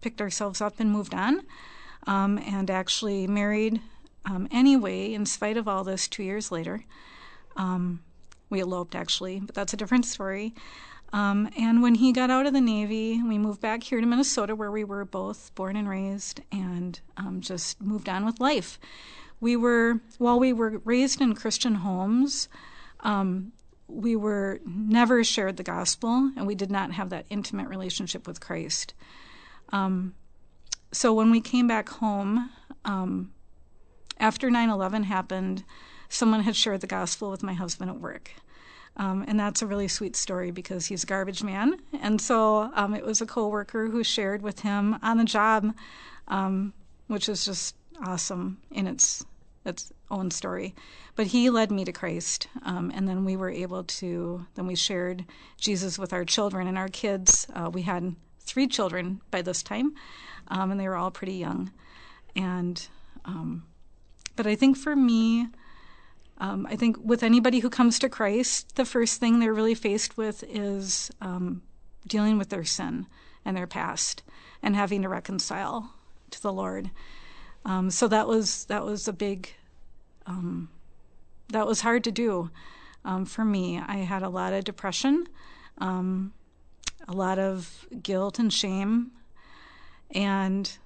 picked 0.00 0.20
ourselves 0.20 0.60
up 0.60 0.74
and 0.80 0.90
moved 0.90 1.14
on, 1.14 1.42
um, 2.08 2.38
and 2.38 2.68
actually 2.68 3.28
married 3.28 3.80
um, 4.24 4.48
anyway, 4.50 5.14
in 5.14 5.24
spite 5.24 5.56
of 5.56 5.68
all 5.68 5.84
this, 5.84 6.08
two 6.08 6.24
years 6.24 6.50
later. 6.50 6.84
Um, 7.56 8.00
we 8.50 8.60
eloped 8.60 8.96
actually, 8.96 9.38
but 9.38 9.54
that's 9.54 9.72
a 9.72 9.76
different 9.76 10.04
story. 10.04 10.52
Um, 11.16 11.48
and 11.56 11.80
when 11.80 11.94
he 11.94 12.12
got 12.12 12.30
out 12.30 12.44
of 12.44 12.52
the 12.52 12.60
Navy, 12.60 13.22
we 13.22 13.38
moved 13.38 13.62
back 13.62 13.82
here 13.82 14.02
to 14.02 14.06
Minnesota, 14.06 14.54
where 14.54 14.70
we 14.70 14.84
were 14.84 15.06
both 15.06 15.50
born 15.54 15.74
and 15.74 15.88
raised, 15.88 16.42
and 16.52 17.00
um, 17.16 17.40
just 17.40 17.80
moved 17.80 18.06
on 18.10 18.26
with 18.26 18.38
life. 18.38 18.78
We 19.40 19.56
were, 19.56 20.00
while 20.18 20.38
we 20.38 20.52
were 20.52 20.82
raised 20.84 21.22
in 21.22 21.34
Christian 21.34 21.76
homes, 21.76 22.50
um, 23.00 23.52
we 23.88 24.14
were 24.14 24.60
never 24.66 25.24
shared 25.24 25.56
the 25.56 25.62
gospel, 25.62 26.32
and 26.36 26.46
we 26.46 26.54
did 26.54 26.70
not 26.70 26.92
have 26.92 27.08
that 27.08 27.24
intimate 27.30 27.68
relationship 27.68 28.26
with 28.26 28.38
Christ. 28.38 28.92
Um, 29.70 30.14
so 30.92 31.14
when 31.14 31.30
we 31.30 31.40
came 31.40 31.66
back 31.66 31.88
home, 31.88 32.50
um, 32.84 33.32
after 34.20 34.50
9 34.50 34.68
11 34.68 35.04
happened, 35.04 35.64
someone 36.10 36.42
had 36.42 36.56
shared 36.56 36.82
the 36.82 36.86
gospel 36.86 37.30
with 37.30 37.42
my 37.42 37.54
husband 37.54 37.90
at 37.90 38.00
work. 38.00 38.32
Um, 38.96 39.24
and 39.28 39.38
that's 39.38 39.62
a 39.62 39.66
really 39.66 39.88
sweet 39.88 40.16
story 40.16 40.50
because 40.50 40.86
he's 40.86 41.04
a 41.04 41.06
garbage 41.06 41.42
man. 41.42 41.76
And 42.00 42.20
so 42.20 42.70
um, 42.74 42.94
it 42.94 43.04
was 43.04 43.20
a 43.20 43.26
coworker 43.26 43.88
who 43.88 44.02
shared 44.02 44.42
with 44.42 44.60
him 44.60 44.98
on 45.02 45.18
the 45.18 45.24
job, 45.24 45.74
um, 46.28 46.72
which 47.06 47.28
is 47.28 47.44
just 47.44 47.76
awesome 48.04 48.58
in 48.70 48.86
its 48.86 49.24
its 49.64 49.92
own 50.10 50.30
story. 50.30 50.74
But 51.16 51.28
he 51.28 51.50
led 51.50 51.72
me 51.72 51.84
to 51.84 51.92
Christ, 51.92 52.46
um, 52.62 52.92
and 52.94 53.08
then 53.08 53.24
we 53.24 53.36
were 53.36 53.50
able 53.50 53.84
to. 53.84 54.46
Then 54.54 54.66
we 54.66 54.76
shared 54.76 55.24
Jesus 55.58 55.98
with 55.98 56.12
our 56.12 56.24
children 56.24 56.68
and 56.68 56.78
our 56.78 56.88
kids. 56.88 57.46
Uh, 57.52 57.70
we 57.72 57.82
had 57.82 58.14
three 58.40 58.68
children 58.68 59.20
by 59.30 59.42
this 59.42 59.62
time, 59.62 59.94
um, 60.48 60.70
and 60.70 60.78
they 60.78 60.88
were 60.88 60.96
all 60.96 61.10
pretty 61.10 61.34
young. 61.34 61.72
And 62.36 62.86
um, 63.24 63.64
but 64.36 64.46
I 64.46 64.54
think 64.54 64.76
for 64.76 64.94
me, 64.94 65.48
um, 66.38 66.66
I 66.70 66.76
think 66.76 66.98
with 67.02 67.22
anybody 67.22 67.60
who 67.60 67.70
comes 67.70 67.98
to 67.98 68.08
Christ, 68.08 68.76
the 68.76 68.84
first 68.84 69.20
thing 69.20 69.38
they're 69.38 69.54
really 69.54 69.74
faced 69.74 70.16
with 70.16 70.44
is 70.48 71.10
um, 71.20 71.62
dealing 72.06 72.36
with 72.36 72.50
their 72.50 72.64
sin 72.64 73.06
and 73.44 73.56
their 73.56 73.66
past 73.66 74.22
and 74.62 74.76
having 74.76 75.02
to 75.02 75.08
reconcile 75.08 75.94
to 76.30 76.42
the 76.42 76.52
Lord. 76.52 76.90
Um, 77.64 77.90
so 77.90 78.06
that 78.08 78.28
was 78.28 78.66
that 78.66 78.84
was 78.84 79.08
a 79.08 79.12
big 79.12 79.50
um, 80.26 80.68
that 81.48 81.66
was 81.66 81.80
hard 81.80 82.04
to 82.04 82.12
do 82.12 82.50
um, 83.04 83.24
for 83.24 83.44
me. 83.44 83.80
I 83.84 83.98
had 83.98 84.22
a 84.22 84.28
lot 84.28 84.52
of 84.52 84.64
depression, 84.64 85.26
um, 85.78 86.32
a 87.08 87.12
lot 87.12 87.38
of 87.38 87.86
guilt 88.02 88.38
and 88.38 88.52
shame, 88.52 89.12
and 90.10 90.76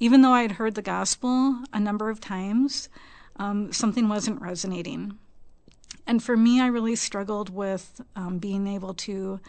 even 0.00 0.22
though 0.22 0.32
I 0.32 0.42
had 0.42 0.52
heard 0.52 0.74
the 0.74 0.82
gospel 0.82 1.58
a 1.72 1.78
number 1.78 2.10
of 2.10 2.20
times, 2.20 2.88
um, 3.36 3.72
something 3.72 4.08
wasn't 4.08 4.40
resonating. 4.40 5.18
And 6.06 6.22
for 6.22 6.36
me, 6.36 6.60
I 6.60 6.66
really 6.66 6.96
struggled 6.96 7.48
with 7.48 8.00
um, 8.14 8.38
being 8.38 8.66
able 8.66 8.92
to, 8.94 9.40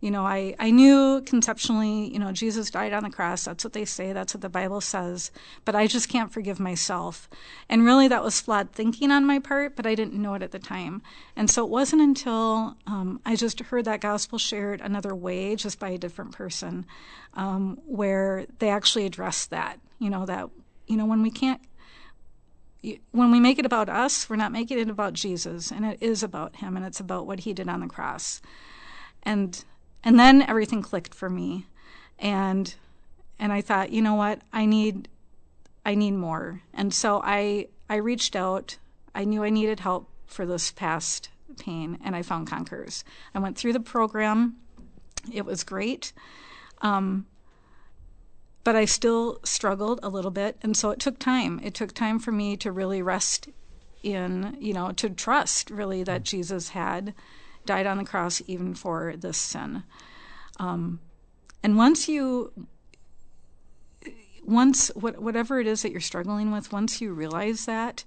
you 0.00 0.10
know, 0.10 0.26
I, 0.26 0.54
I 0.58 0.70
knew 0.70 1.22
conceptually, 1.24 2.12
you 2.12 2.18
know, 2.18 2.32
Jesus 2.32 2.70
died 2.70 2.92
on 2.92 3.02
the 3.02 3.10
cross. 3.10 3.44
That's 3.44 3.64
what 3.64 3.72
they 3.72 3.84
say. 3.84 4.12
That's 4.12 4.34
what 4.34 4.42
the 4.42 4.48
Bible 4.48 4.80
says. 4.80 5.30
But 5.64 5.74
I 5.74 5.86
just 5.86 6.08
can't 6.08 6.32
forgive 6.32 6.60
myself. 6.60 7.30
And 7.68 7.84
really, 7.84 8.08
that 8.08 8.22
was 8.22 8.40
flawed 8.40 8.72
thinking 8.72 9.10
on 9.10 9.24
my 9.24 9.38
part, 9.38 9.74
but 9.74 9.86
I 9.86 9.94
didn't 9.94 10.20
know 10.20 10.34
it 10.34 10.42
at 10.42 10.50
the 10.50 10.58
time. 10.58 11.02
And 11.34 11.48
so 11.48 11.64
it 11.64 11.70
wasn't 11.70 12.02
until 12.02 12.76
um, 12.86 13.20
I 13.24 13.36
just 13.36 13.60
heard 13.60 13.86
that 13.86 14.00
gospel 14.00 14.38
shared 14.38 14.80
another 14.80 15.14
way, 15.14 15.56
just 15.56 15.78
by 15.78 15.90
a 15.90 15.98
different 15.98 16.32
person, 16.32 16.84
um, 17.34 17.80
where 17.86 18.44
they 18.58 18.68
actually 18.68 19.06
addressed 19.06 19.50
that, 19.50 19.78
you 19.98 20.10
know, 20.10 20.26
that, 20.26 20.50
you 20.88 20.96
know, 20.96 21.06
when 21.06 21.22
we 21.22 21.30
can't 21.30 21.62
when 23.12 23.30
we 23.30 23.40
make 23.40 23.58
it 23.58 23.66
about 23.66 23.88
us, 23.88 24.28
we're 24.28 24.36
not 24.36 24.52
making 24.52 24.78
it 24.78 24.88
about 24.88 25.12
Jesus, 25.12 25.70
and 25.70 25.84
it 25.84 25.98
is 26.00 26.22
about 26.22 26.56
Him, 26.56 26.76
and 26.76 26.84
it's 26.84 27.00
about 27.00 27.26
what 27.26 27.40
He 27.40 27.52
did 27.52 27.68
on 27.68 27.80
the 27.80 27.86
cross. 27.86 28.40
And 29.22 29.64
and 30.04 30.18
then 30.18 30.42
everything 30.42 30.82
clicked 30.82 31.14
for 31.14 31.30
me, 31.30 31.66
and 32.18 32.74
and 33.38 33.52
I 33.52 33.60
thought, 33.60 33.90
you 33.90 34.02
know 34.02 34.14
what, 34.14 34.40
I 34.52 34.66
need 34.66 35.08
I 35.86 35.94
need 35.94 36.12
more. 36.12 36.62
And 36.74 36.92
so 36.92 37.20
I 37.24 37.68
I 37.88 37.96
reached 37.96 38.34
out. 38.34 38.78
I 39.14 39.24
knew 39.24 39.44
I 39.44 39.50
needed 39.50 39.80
help 39.80 40.08
for 40.26 40.46
this 40.46 40.72
past 40.72 41.28
pain, 41.58 41.98
and 42.04 42.16
I 42.16 42.22
found 42.22 42.48
Conquerors. 42.48 43.04
I 43.34 43.38
went 43.38 43.56
through 43.56 43.74
the 43.74 43.80
program. 43.80 44.56
It 45.32 45.44
was 45.44 45.62
great. 45.62 46.12
Um, 46.80 47.26
but 48.64 48.76
I 48.76 48.84
still 48.84 49.40
struggled 49.44 50.00
a 50.02 50.08
little 50.08 50.30
bit. 50.30 50.56
And 50.62 50.76
so 50.76 50.90
it 50.90 51.00
took 51.00 51.18
time. 51.18 51.60
It 51.62 51.74
took 51.74 51.92
time 51.92 52.18
for 52.18 52.32
me 52.32 52.56
to 52.58 52.70
really 52.70 53.02
rest 53.02 53.48
in, 54.02 54.56
you 54.60 54.72
know, 54.72 54.92
to 54.92 55.10
trust 55.10 55.70
really 55.70 56.02
that 56.04 56.22
Jesus 56.22 56.70
had 56.70 57.14
died 57.66 57.86
on 57.86 57.98
the 57.98 58.04
cross 58.04 58.42
even 58.46 58.74
for 58.74 59.14
this 59.16 59.36
sin. 59.36 59.84
Um, 60.58 61.00
and 61.62 61.76
once 61.76 62.08
you, 62.08 62.52
once 64.44 64.88
what, 64.94 65.20
whatever 65.20 65.60
it 65.60 65.66
is 65.66 65.82
that 65.82 65.92
you're 65.92 66.00
struggling 66.00 66.50
with, 66.50 66.72
once 66.72 67.00
you 67.00 67.12
realize 67.12 67.66
that, 67.66 68.04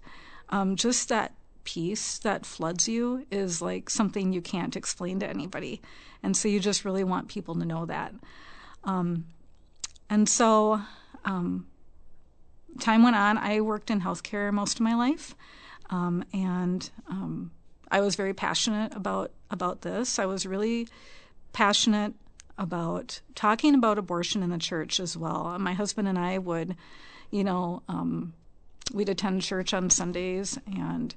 um, 0.49 0.75
just 0.75 1.09
that 1.09 1.33
peace 1.63 2.17
that 2.19 2.45
floods 2.45 2.87
you 2.87 3.25
is 3.31 3.61
like 3.61 3.89
something 3.89 4.31
you 4.31 4.41
can't 4.41 4.75
explain 4.75 5.19
to 5.19 5.27
anybody. 5.27 5.81
And 6.21 6.35
so 6.35 6.47
you 6.47 6.59
just 6.59 6.85
really 6.85 7.03
want 7.03 7.27
people 7.27 7.55
to 7.55 7.65
know 7.65 7.85
that. 7.85 8.13
Um, 8.83 9.25
and 10.09 10.27
so 10.29 10.81
um, 11.23 11.67
time 12.79 13.03
went 13.03 13.15
on. 13.15 13.37
I 13.37 13.61
worked 13.61 13.89
in 13.89 14.01
healthcare 14.01 14.51
most 14.51 14.77
of 14.77 14.81
my 14.81 14.95
life, 14.95 15.35
um, 15.89 16.23
and 16.33 16.89
um, 17.09 17.51
I 17.91 18.01
was 18.01 18.15
very 18.15 18.33
passionate 18.33 18.95
about 18.95 19.31
about 19.49 19.81
this. 19.81 20.19
I 20.19 20.25
was 20.25 20.45
really 20.45 20.87
passionate 21.53 22.13
about 22.57 23.21
talking 23.35 23.75
about 23.75 23.97
abortion 23.97 24.43
in 24.43 24.49
the 24.49 24.57
church 24.57 24.99
as 24.99 25.17
well. 25.17 25.57
My 25.59 25.73
husband 25.73 26.07
and 26.07 26.17
I 26.17 26.37
would, 26.37 26.75
you 27.31 27.43
know, 27.43 27.83
um, 27.87 28.33
we'd 28.93 29.09
attend 29.09 29.41
church 29.41 29.73
on 29.73 29.89
Sundays, 29.89 30.57
and 30.67 31.13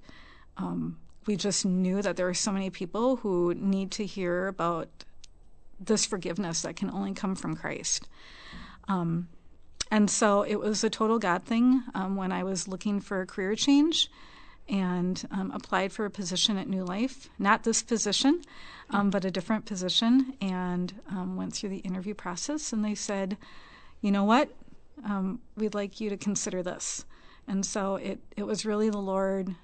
um, 0.56 0.98
we 1.26 1.36
just 1.36 1.64
knew 1.64 2.02
that 2.02 2.16
there 2.16 2.28
are 2.28 2.34
so 2.34 2.50
many 2.50 2.70
people 2.70 3.16
who 3.16 3.54
need 3.54 3.90
to 3.92 4.06
hear 4.06 4.48
about 4.48 4.88
this 5.78 6.04
forgiveness 6.04 6.62
that 6.62 6.76
can 6.76 6.90
only 6.90 7.12
come 7.12 7.36
from 7.36 7.54
Christ. 7.54 8.08
Um, 8.88 9.28
and 9.90 10.10
so 10.10 10.42
it 10.42 10.56
was 10.56 10.82
a 10.82 10.90
total 10.90 11.18
God 11.18 11.44
thing 11.44 11.82
um, 11.94 12.16
when 12.16 12.32
I 12.32 12.42
was 12.42 12.68
looking 12.68 13.00
for 13.00 13.20
a 13.20 13.26
career 13.26 13.54
change 13.54 14.10
and 14.68 15.26
um, 15.30 15.50
applied 15.52 15.92
for 15.92 16.04
a 16.04 16.10
position 16.10 16.58
at 16.58 16.68
New 16.68 16.84
Life. 16.84 17.30
Not 17.38 17.64
this 17.64 17.82
position, 17.82 18.42
um, 18.90 19.08
but 19.08 19.24
a 19.24 19.30
different 19.30 19.64
position, 19.64 20.34
and 20.42 20.92
um, 21.10 21.36
went 21.36 21.54
through 21.54 21.70
the 21.70 21.78
interview 21.78 22.14
process. 22.14 22.72
And 22.72 22.84
they 22.84 22.94
said, 22.94 23.38
you 24.02 24.10
know 24.10 24.24
what? 24.24 24.50
Um, 25.04 25.40
we'd 25.56 25.74
like 25.74 26.00
you 26.00 26.10
to 26.10 26.16
consider 26.18 26.62
this. 26.62 27.04
And 27.46 27.64
so 27.64 27.96
it, 27.96 28.18
it 28.36 28.42
was 28.42 28.66
really 28.66 28.90
the 28.90 28.98
Lord 28.98 29.54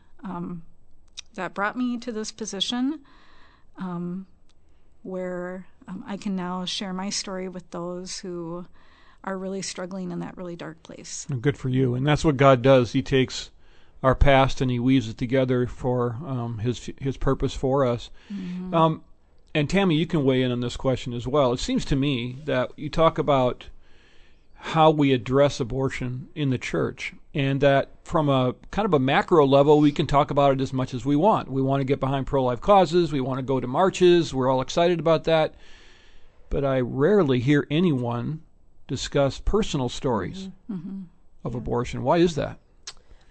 that 1.35 1.53
brought 1.53 1.77
me 1.77 1.99
to 1.99 2.13
this 2.13 2.33
position 2.33 3.01
where 5.03 5.67
I 6.07 6.17
can 6.17 6.35
now 6.35 6.65
share 6.65 6.95
my 6.95 7.11
story 7.11 7.49
with 7.49 7.71
those 7.73 8.21
who 8.21 8.67
are 9.25 9.37
really 9.37 9.63
struggling 9.63 10.11
in 10.11 10.21
that 10.21 10.37
really 10.37 10.57
dark 10.57 10.83
place. 10.83 11.27
Good 11.41 11.57
for 11.57 11.69
you. 11.69 11.95
And 11.95 12.07
that's 12.07 12.25
what 12.25 12.37
God 12.37 12.63
does. 12.63 12.93
He 12.93 13.03
takes 13.03 13.51
our 14.03 14.15
past 14.15 14.61
and 14.61 14.71
he 14.71 14.79
weaves 14.79 15.09
it 15.09 15.17
together 15.17 15.67
for 15.67 16.19
um, 16.27 16.59
his 16.59 16.91
his 16.99 17.17
purpose 17.17 17.55
for 17.55 17.87
us. 17.87 18.11
Mm-hmm. 18.33 18.75
Um, 18.75 19.03
and 19.55 19.71
Tammy, 19.71 19.95
you 19.97 20.07
can 20.07 20.25
weigh 20.25 20.43
in 20.43 20.53
on 20.53 20.61
this 20.61 20.77
question 20.77 21.15
as 21.15 21.27
well. 21.27 21.53
It 21.53 21.61
seems 21.61 21.85
to 21.87 21.97
me 21.97 22.39
that 22.45 22.73
you 22.77 22.91
talk 22.91 23.19
about 23.19 23.69
how 24.55 24.91
we 24.91 25.13
address 25.13 25.61
abortion 25.61 26.29
in 26.35 26.51
the 26.51 26.59
church, 26.59 27.13
and 27.35 27.61
that 27.61 27.91
from 28.03 28.29
a 28.29 28.55
kind 28.71 28.87
of 28.87 28.95
a 28.95 28.99
macro 28.99 29.47
level, 29.47 29.79
we 29.79 29.93
can 29.93 30.07
talk 30.07 30.31
about 30.31 30.53
it 30.53 30.61
as 30.61 30.73
much 30.73 30.93
as 30.93 31.05
we 31.05 31.17
want. 31.17 31.51
We 31.51 31.63
want 31.63 31.81
to 31.81 31.85
get 31.85 32.01
behind 32.01 32.27
pro 32.27 32.45
life 32.45 32.61
causes, 32.61 33.13
we 33.13 33.21
want 33.21 33.39
to 33.39 33.43
go 33.43 33.61
to 33.61 33.67
marches, 33.67 34.35
we're 34.35 34.51
all 34.51 34.61
excited 34.61 34.99
about 35.01 35.25
that. 35.25 35.55
But 36.51 36.65
I 36.65 36.81
rarely 36.81 37.41
hear 37.41 37.67
anyone 37.71 38.43
discuss 38.87 39.41
personal 39.41 39.89
stories 39.89 40.49
mm-hmm. 40.71 40.75
Mm-hmm. 40.75 41.01
of 41.45 41.53
yeah. 41.53 41.59
abortion. 41.59 42.03
Why 42.03 42.19
is 42.19 42.35
that? 42.35 42.59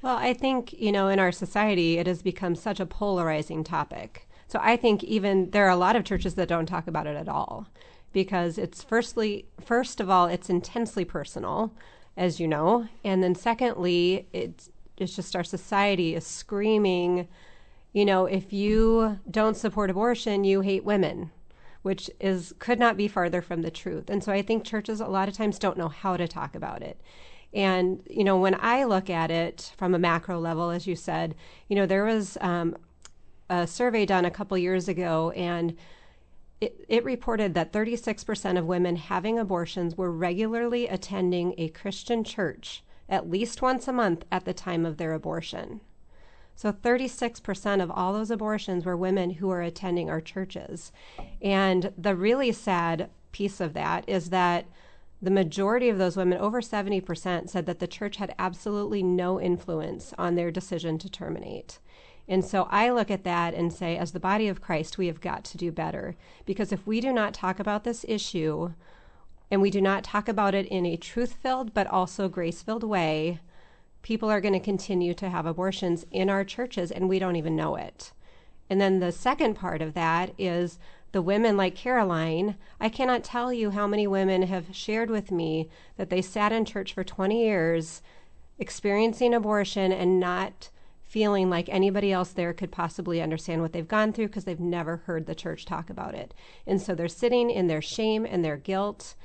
Well, 0.01 0.17
I 0.17 0.33
think, 0.33 0.73
you 0.73 0.91
know, 0.91 1.07
in 1.07 1.19
our 1.19 1.31
society, 1.31 1.97
it 1.97 2.07
has 2.07 2.21
become 2.21 2.55
such 2.55 2.79
a 2.79 2.85
polarizing 2.85 3.63
topic. 3.63 4.27
So 4.47 4.59
I 4.61 4.75
think 4.75 5.03
even 5.03 5.49
there 5.51 5.65
are 5.65 5.71
a 5.71 5.77
lot 5.77 5.95
of 5.95 6.03
churches 6.03 6.35
that 6.35 6.49
don't 6.49 6.65
talk 6.65 6.87
about 6.87 7.07
it 7.07 7.15
at 7.15 7.29
all 7.29 7.67
because 8.11 8.57
it's 8.57 8.83
firstly, 8.83 9.45
first 9.61 10.01
of 10.01 10.09
all, 10.09 10.27
it's 10.27 10.49
intensely 10.49 11.05
personal, 11.05 11.73
as 12.17 12.39
you 12.39 12.47
know. 12.47 12.87
And 13.03 13.23
then 13.23 13.33
secondly, 13.33 14.27
it's, 14.33 14.69
it's 14.97 15.15
just 15.15 15.35
our 15.35 15.43
society 15.43 16.15
is 16.15 16.27
screaming, 16.27 17.27
you 17.93 18.03
know, 18.03 18.25
if 18.25 18.51
you 18.51 19.19
don't 19.31 19.55
support 19.55 19.89
abortion, 19.89 20.43
you 20.43 20.61
hate 20.61 20.83
women 20.83 21.31
which 21.83 22.09
is 22.19 22.53
could 22.59 22.79
not 22.79 22.97
be 22.97 23.07
farther 23.07 23.41
from 23.41 23.61
the 23.61 23.71
truth. 23.71 24.09
And 24.09 24.23
so 24.23 24.31
I 24.31 24.41
think 24.41 24.65
churches 24.65 24.99
a 24.99 25.07
lot 25.07 25.29
of 25.29 25.35
times 25.35 25.59
don't 25.59 25.77
know 25.77 25.89
how 25.89 26.17
to 26.17 26.27
talk 26.27 26.55
about 26.55 26.81
it. 26.81 26.99
And 27.53 28.01
you 28.09 28.23
know, 28.23 28.37
when 28.37 28.57
I 28.59 28.85
look 28.85 29.09
at 29.09 29.29
it 29.29 29.73
from 29.77 29.93
a 29.93 29.99
macro 29.99 30.39
level, 30.39 30.71
as 30.71 30.87
you 30.87 30.95
said, 30.95 31.35
you 31.67 31.75
know, 31.75 31.85
there 31.85 32.05
was 32.05 32.37
um, 32.41 32.75
a 33.49 33.67
survey 33.67 34.05
done 34.05 34.25
a 34.25 34.31
couple 34.31 34.57
years 34.57 34.87
ago, 34.87 35.31
and 35.31 35.77
it, 36.59 36.85
it 36.87 37.03
reported 37.03 37.53
that 37.53 37.73
36% 37.73 38.57
of 38.57 38.65
women 38.65 38.95
having 38.95 39.37
abortions 39.37 39.97
were 39.97 40.11
regularly 40.11 40.87
attending 40.87 41.53
a 41.57 41.67
Christian 41.69 42.23
church 42.23 42.83
at 43.09 43.29
least 43.29 43.61
once 43.61 43.87
a 43.87 43.93
month 43.93 44.23
at 44.31 44.45
the 44.45 44.53
time 44.53 44.85
of 44.85 44.97
their 44.97 45.13
abortion. 45.13 45.81
So 46.55 46.71
36% 46.71 47.81
of 47.81 47.91
all 47.91 48.13
those 48.13 48.31
abortions 48.31 48.85
were 48.85 48.95
women 48.95 49.31
who 49.31 49.47
were 49.47 49.61
attending 49.61 50.09
our 50.09 50.21
churches. 50.21 50.91
And 51.41 51.91
the 51.97 52.15
really 52.15 52.51
sad 52.51 53.09
piece 53.31 53.59
of 53.59 53.73
that 53.73 54.07
is 54.07 54.29
that 54.29 54.65
the 55.21 55.31
majority 55.31 55.89
of 55.89 55.97
those 55.97 56.17
women, 56.17 56.37
over 56.37 56.61
70%, 56.61 57.49
said 57.49 57.65
that 57.65 57.79
the 57.79 57.87
church 57.87 58.17
had 58.17 58.35
absolutely 58.37 59.01
no 59.01 59.39
influence 59.39 60.13
on 60.17 60.35
their 60.35 60.51
decision 60.51 60.97
to 60.99 61.09
terminate. 61.09 61.79
And 62.27 62.43
so 62.43 62.67
I 62.69 62.89
look 62.89 63.09
at 63.11 63.23
that 63.23 63.53
and 63.53 63.71
say, 63.71 63.97
as 63.97 64.11
the 64.11 64.19
body 64.19 64.47
of 64.47 64.61
Christ, 64.61 64.97
we 64.97 65.07
have 65.07 65.21
got 65.21 65.43
to 65.45 65.57
do 65.57 65.71
better. 65.71 66.15
Because 66.45 66.71
if 66.71 66.85
we 66.85 67.01
do 67.01 67.11
not 67.11 67.33
talk 67.33 67.59
about 67.59 67.83
this 67.83 68.05
issue 68.07 68.73
and 69.51 69.61
we 69.61 69.69
do 69.69 69.81
not 69.81 70.03
talk 70.03 70.27
about 70.27 70.55
it 70.55 70.65
in 70.67 70.85
a 70.85 70.97
truth 70.97 71.33
filled 71.33 71.73
but 71.73 71.87
also 71.87 72.29
grace 72.29 72.61
filled 72.61 72.83
way, 72.83 73.39
people 74.03 74.29
are 74.29 74.41
going 74.41 74.53
to 74.53 74.59
continue 74.59 75.15
to 75.15 75.29
have 75.29 75.47
abortions 75.47 76.05
in 76.11 76.29
our 76.29 76.43
churches 76.43 76.91
and 76.91 77.09
we 77.09 77.17
don't 77.17 77.37
even 77.37 77.55
know 77.55 77.75
it. 77.75 78.11
And 78.69 78.79
then 78.79 78.99
the 78.99 79.11
second 79.11 79.55
part 79.55 79.81
of 79.81 79.95
that 79.95 80.33
is 80.37 80.77
the 81.13 81.21
women 81.21 81.57
like 81.57 81.75
Caroline. 81.75 82.55
I 82.79 82.89
cannot 82.89 83.23
tell 83.23 83.51
you 83.51 83.71
how 83.71 83.87
many 83.87 84.05
women 84.05 84.43
have 84.43 84.75
shared 84.75 85.09
with 85.09 85.31
me 85.31 85.69
that 85.97 86.09
they 86.09 86.21
sat 86.21 86.51
in 86.51 86.65
church 86.65 86.93
for 86.93 87.03
20 87.03 87.43
years 87.43 88.01
experiencing 88.59 89.33
abortion 89.33 89.91
and 89.91 90.19
not 90.19 90.69
feeling 91.03 91.49
like 91.49 91.69
anybody 91.69 92.11
else 92.11 92.31
there 92.31 92.53
could 92.53 92.71
possibly 92.71 93.21
understand 93.21 93.61
what 93.61 93.71
they've 93.71 93.87
gone 93.87 94.11
through 94.11 94.27
because 94.27 94.45
they've 94.45 94.59
never 94.59 94.97
heard 94.97 95.27
the 95.27 95.35
church 95.35 95.65
talk 95.65 95.89
about 95.89 96.15
it. 96.15 96.33
And 96.65 96.81
so 96.81 96.95
they're 96.95 97.07
sitting 97.07 97.51
in 97.51 97.67
their 97.67 97.81
shame 97.81 98.25
and 98.25 98.43
their 98.43 98.57
guilt. 98.57 99.15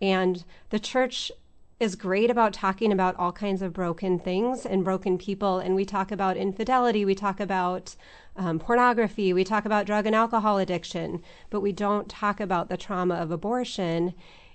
And 0.00 0.44
the 0.68 0.78
church 0.78 1.32
is 1.80 1.94
great 1.94 2.28
about 2.28 2.52
talking 2.52 2.92
about 2.92 3.14
all 3.16 3.30
kinds 3.30 3.62
of 3.62 3.72
broken 3.72 4.18
things 4.18 4.66
and 4.66 4.84
broken 4.84 5.16
people. 5.16 5.58
And 5.58 5.76
we 5.76 5.84
talk 5.84 6.10
about 6.10 6.36
infidelity, 6.36 7.04
we 7.04 7.14
talk 7.14 7.38
about 7.38 7.94
um, 8.36 8.58
pornography, 8.58 9.32
we 9.32 9.44
talk 9.44 9.64
about 9.64 9.86
drug 9.86 10.06
and 10.06 10.14
alcohol 10.14 10.58
addiction, 10.58 11.22
but 11.50 11.60
we 11.60 11.72
don't 11.72 12.08
talk 12.08 12.40
about 12.40 12.68
the 12.68 12.76
trauma 12.76 13.14
of 13.14 13.30
abortion. 13.30 14.14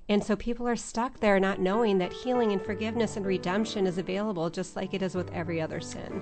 And 0.10 0.22
so 0.22 0.36
people 0.36 0.68
are 0.68 0.76
stuck 0.76 1.22
there 1.22 1.40
not 1.40 1.62
knowing 1.62 1.98
that 2.00 2.12
healing 2.12 2.52
and 2.52 2.62
forgiveness 2.62 3.16
and 3.16 3.26
redemption 3.26 3.88
is 3.88 3.98
available 3.98 4.50
just 4.50 4.76
like 4.76 4.94
it 4.94 5.02
is 5.02 5.16
with 5.16 5.32
every 5.32 5.62
other 5.62 5.80
sin. 5.80 6.22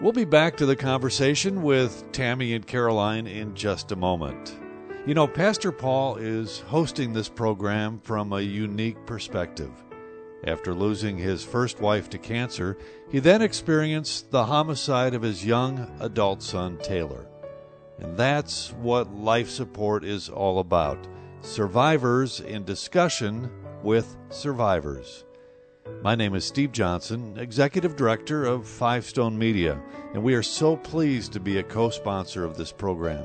We'll 0.00 0.12
be 0.12 0.24
back 0.24 0.56
to 0.56 0.64
the 0.64 0.76
conversation 0.76 1.62
with 1.62 2.10
Tammy 2.12 2.54
and 2.54 2.66
Caroline 2.66 3.26
in 3.26 3.54
just 3.54 3.92
a 3.92 3.96
moment. 3.96 4.58
You 5.06 5.12
know, 5.12 5.26
Pastor 5.26 5.70
Paul 5.70 6.16
is 6.16 6.60
hosting 6.60 7.12
this 7.12 7.28
program 7.28 8.00
from 8.02 8.32
a 8.32 8.40
unique 8.40 9.04
perspective. 9.04 9.70
After 10.46 10.74
losing 10.74 11.18
his 11.18 11.44
first 11.44 11.80
wife 11.80 12.08
to 12.10 12.18
cancer, 12.18 12.78
he 13.10 13.18
then 13.18 13.42
experienced 13.42 14.30
the 14.30 14.46
homicide 14.46 15.14
of 15.14 15.22
his 15.22 15.44
young 15.44 15.90
adult 16.00 16.42
son, 16.42 16.78
Taylor. 16.82 17.26
And 17.98 18.16
that's 18.16 18.72
what 18.74 19.14
life 19.14 19.50
support 19.50 20.04
is 20.04 20.28
all 20.28 20.58
about 20.58 21.06
survivors 21.42 22.40
in 22.40 22.64
discussion 22.64 23.50
with 23.82 24.16
survivors. 24.30 25.24
My 26.02 26.14
name 26.14 26.34
is 26.34 26.44
Steve 26.44 26.72
Johnson, 26.72 27.36
Executive 27.38 27.96
Director 27.96 28.44
of 28.44 28.66
Five 28.66 29.04
Stone 29.04 29.38
Media, 29.38 29.80
and 30.14 30.22
we 30.22 30.34
are 30.34 30.42
so 30.42 30.76
pleased 30.76 31.32
to 31.32 31.40
be 31.40 31.58
a 31.58 31.62
co 31.62 31.90
sponsor 31.90 32.44
of 32.44 32.56
this 32.56 32.72
program. 32.72 33.24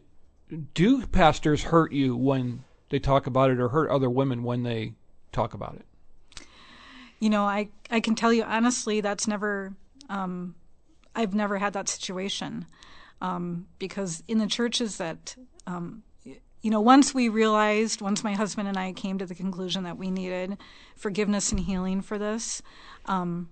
do 0.75 1.07
pastors 1.07 1.63
hurt 1.63 1.91
you 1.91 2.15
when 2.15 2.65
they 2.89 2.99
talk 2.99 3.27
about 3.27 3.51
it 3.51 3.59
or 3.59 3.69
hurt 3.69 3.89
other 3.89 4.09
women 4.09 4.43
when 4.43 4.63
they 4.63 4.93
talk 5.31 5.53
about 5.53 5.75
it? 5.75 6.45
You 7.19 7.29
know, 7.29 7.43
I, 7.43 7.69
I 7.89 7.99
can 7.99 8.15
tell 8.15 8.31
you 8.31 8.43
honestly, 8.43 9.01
that's 9.01 9.27
never, 9.27 9.73
um, 10.09 10.55
I've 11.15 11.33
never 11.33 11.57
had 11.57 11.73
that 11.73 11.89
situation. 11.89 12.65
Um, 13.19 13.65
because 13.79 14.21
in 14.27 14.37
the 14.37 14.45
churches 14.45 14.97
that, 14.97 15.35
um, 15.65 16.03
you 16.61 16.71
know, 16.71 16.81
once 16.81 17.13
we 17.13 17.29
realized, 17.29 18.01
once 18.01 18.23
my 18.23 18.33
husband 18.33 18.67
and 18.67 18.77
I 18.77 18.93
came 18.93 19.17
to 19.17 19.25
the 19.25 19.33
conclusion 19.33 19.83
that 19.83 19.97
we 19.97 20.11
needed 20.11 20.57
forgiveness 20.95 21.51
and 21.51 21.59
healing 21.59 22.01
for 22.01 22.17
this, 22.17 22.61
um, 23.05 23.49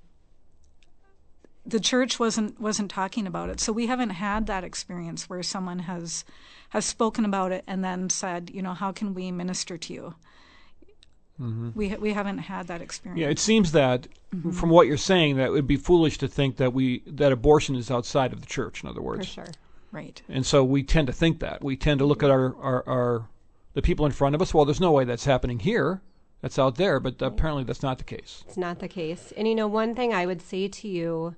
the 1.66 1.80
church 1.80 2.20
wasn't 2.20 2.60
wasn't 2.60 2.92
talking 2.92 3.26
about 3.26 3.50
it. 3.50 3.60
So 3.60 3.74
we 3.74 3.88
haven't 3.88 4.12
had 4.12 4.46
that 4.48 4.64
experience 4.64 5.30
where 5.30 5.42
someone 5.42 5.80
has 5.80 6.24
has 6.76 6.86
spoken 6.86 7.24
about 7.26 7.52
it 7.52 7.64
and 7.68 7.84
then 7.84 8.10
said, 8.10 8.52
you 8.54 8.62
know, 8.62 8.74
how 8.74 8.92
can 8.92 9.14
we 9.14 9.32
minister 9.32 9.78
to 9.78 9.94
you? 9.94 10.16
Mm-hmm. 11.40 11.72
We 11.74 11.96
we 11.96 12.14
haven't 12.14 12.38
had 12.38 12.68
that 12.68 12.82
experience. 12.82 13.20
Yeah, 13.20 13.28
it 13.28 13.40
seems 13.40 13.74
that 13.74 14.08
mm-hmm. 14.34 14.52
from 14.52 14.70
what 14.70 14.88
you're 14.88 14.98
saying 14.98 15.38
that 15.38 15.48
it 15.48 15.52
would 15.52 15.68
be 15.68 15.76
foolish 15.78 16.18
to 16.20 16.28
think 16.28 16.58
that 16.58 16.74
we 16.74 17.02
that 17.08 17.32
abortion 17.32 17.76
is 17.76 17.92
outside 17.92 18.32
of 18.32 18.40
the 18.40 18.48
church. 18.48 18.84
In 18.84 18.90
other 18.90 19.02
words, 19.02 19.28
for 19.28 19.34
sure, 19.34 19.54
right. 19.92 20.22
And 20.30 20.46
so 20.46 20.64
we 20.64 20.84
tend 20.84 21.08
to 21.08 21.14
think 21.14 21.40
that 21.40 21.62
we 21.62 21.76
tend 21.76 22.00
to 22.00 22.06
look 22.06 22.24
at 22.24 22.30
our 22.30 22.56
our, 22.56 22.88
our 22.88 23.30
the 23.74 23.82
people 23.82 24.06
in 24.06 24.14
front 24.14 24.34
of 24.34 24.42
us. 24.42 24.54
Well, 24.54 24.64
there's 24.64 24.80
no 24.80 24.94
way 24.94 25.04
that's 25.04 25.26
happening 25.26 25.60
here. 25.60 26.02
That's 26.42 26.60
out 26.60 26.76
there, 26.76 27.00
but 27.02 27.22
apparently 27.22 27.64
that's 27.66 27.84
not 27.84 27.98
the 27.98 28.04
case. 28.06 28.44
It's 28.48 28.58
not 28.58 28.80
the 28.80 28.88
case. 28.88 29.34
And 29.36 29.46
you 29.48 29.56
know, 29.56 29.68
one 29.68 29.94
thing 29.94 30.14
I 30.14 30.26
would 30.26 30.42
say 30.42 30.70
to 30.70 30.88
you 30.88 31.36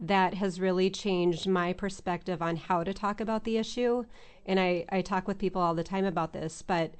that 0.00 0.34
has 0.34 0.60
really 0.60 0.90
changed 0.90 1.48
my 1.48 1.72
perspective 1.72 2.40
on 2.40 2.56
how 2.56 2.84
to 2.84 2.94
talk 2.94 3.20
about 3.20 3.44
the 3.44 3.58
issue. 3.58 4.04
And 4.46 4.60
I, 4.60 4.84
I 4.90 5.02
talk 5.02 5.26
with 5.26 5.38
people 5.38 5.60
all 5.60 5.74
the 5.74 5.82
time 5.82 6.04
about 6.04 6.32
this, 6.32 6.62
but 6.62 6.94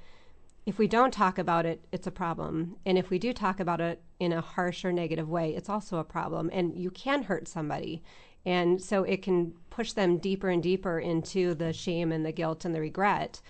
if 0.65 0.77
we 0.77 0.87
don't 0.87 1.13
talk 1.13 1.37
about 1.37 1.65
it, 1.65 1.81
it's 1.91 2.07
a 2.07 2.11
problem. 2.11 2.75
And 2.85 2.97
if 2.97 3.09
we 3.09 3.17
do 3.17 3.33
talk 3.33 3.59
about 3.59 3.81
it 3.81 4.01
in 4.19 4.33
a 4.33 4.41
harsh 4.41 4.83
or 4.85 4.91
negative 4.91 5.29
way, 5.29 5.55
it's 5.55 5.69
also 5.69 5.97
a 5.97 6.03
problem. 6.03 6.49
And 6.53 6.77
you 6.77 6.91
can 6.91 7.23
hurt 7.23 7.47
somebody. 7.47 8.03
And 8.45 8.81
so 8.81 9.03
it 9.03 9.21
can 9.21 9.53
push 9.69 9.93
them 9.93 10.17
deeper 10.17 10.49
and 10.49 10.61
deeper 10.61 10.99
into 10.99 11.55
the 11.55 11.73
shame 11.73 12.11
and 12.11 12.25
the 12.25 12.31
guilt 12.31 12.65
and 12.65 12.75
the 12.75 12.81
regret. 12.81 13.41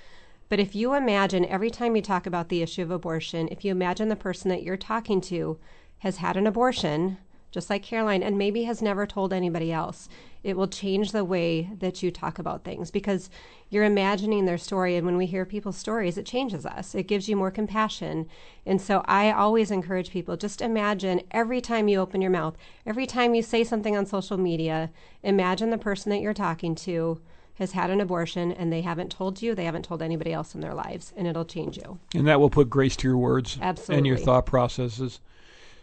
But 0.48 0.60
if 0.60 0.76
you 0.76 0.94
imagine 0.94 1.46
every 1.46 1.70
time 1.70 1.96
you 1.96 2.02
talk 2.02 2.26
about 2.26 2.50
the 2.50 2.62
issue 2.62 2.82
of 2.82 2.92
abortion, 2.92 3.50
if 3.52 3.66
you 3.66 3.72
imagine 3.72 4.10
the 4.10 4.16
person 4.16 4.50
that 4.50 4.64
you're 4.64 4.78
talking 4.78 5.22
to 5.22 5.60
has 6.00 6.18
had 6.18 6.38
an 6.38 6.48
abortion, 6.48 7.18
just 7.52 7.70
like 7.70 7.84
Caroline, 7.84 8.24
and 8.24 8.38
maybe 8.38 8.64
has 8.64 8.82
never 8.82 9.06
told 9.06 9.34
anybody 9.34 9.72
else. 9.72 10.08
It 10.44 10.56
will 10.56 10.68
change 10.68 11.12
the 11.12 11.26
way 11.26 11.70
that 11.80 12.02
you 12.02 12.12
talk 12.12 12.40
about 12.40 12.64
things 12.64 12.92
because 12.92 13.30
you're 13.70 13.84
imagining 13.84 14.46
their 14.46 14.58
story. 14.58 14.96
And 14.96 15.06
when 15.06 15.18
we 15.18 15.26
hear 15.26 15.46
people's 15.46 15.78
stories, 15.78 16.18
it 16.18 16.26
changes 16.26 16.66
us, 16.66 16.96
it 16.96 17.08
gives 17.08 17.28
you 17.28 17.36
more 17.36 17.52
compassion. 17.52 18.28
And 18.66 18.82
so 18.82 19.04
I 19.06 19.32
always 19.32 19.72
encourage 19.72 20.12
people 20.12 20.38
just 20.38 20.62
imagine 20.62 21.22
every 21.32 21.60
time 21.60 21.88
you 21.88 22.00
open 22.00 22.22
your 22.22 22.32
mouth, 22.32 22.56
every 22.86 23.06
time 23.06 23.36
you 23.36 23.42
say 23.42 23.64
something 23.64 23.98
on 23.98 24.06
social 24.06 24.38
media, 24.38 24.92
imagine 25.24 25.72
the 25.72 25.78
person 25.78 26.10
that 26.12 26.22
you're 26.22 26.34
talking 26.34 26.76
to 26.76 27.20
has 27.56 27.74
had 27.74 27.90
an 27.90 28.00
abortion 28.00 28.54
and 28.54 28.72
they 28.72 28.82
haven't 28.82 29.12
told 29.12 29.42
you, 29.42 29.54
they 29.54 29.66
haven't 29.66 29.84
told 29.84 30.02
anybody 30.02 30.32
else 30.32 30.56
in 30.56 30.62
their 30.62 30.74
lives, 30.74 31.14
and 31.18 31.28
it'll 31.28 31.44
change 31.44 31.76
you. 31.76 32.00
And 32.16 32.26
that 32.28 32.40
will 32.40 32.50
put 32.50 32.70
grace 32.70 32.96
to 32.98 33.08
your 33.08 33.18
words 33.18 33.58
Absolutely. 33.62 33.98
and 33.98 34.08
your 34.08 34.18
thought 34.18 34.46
processes. 34.46 35.20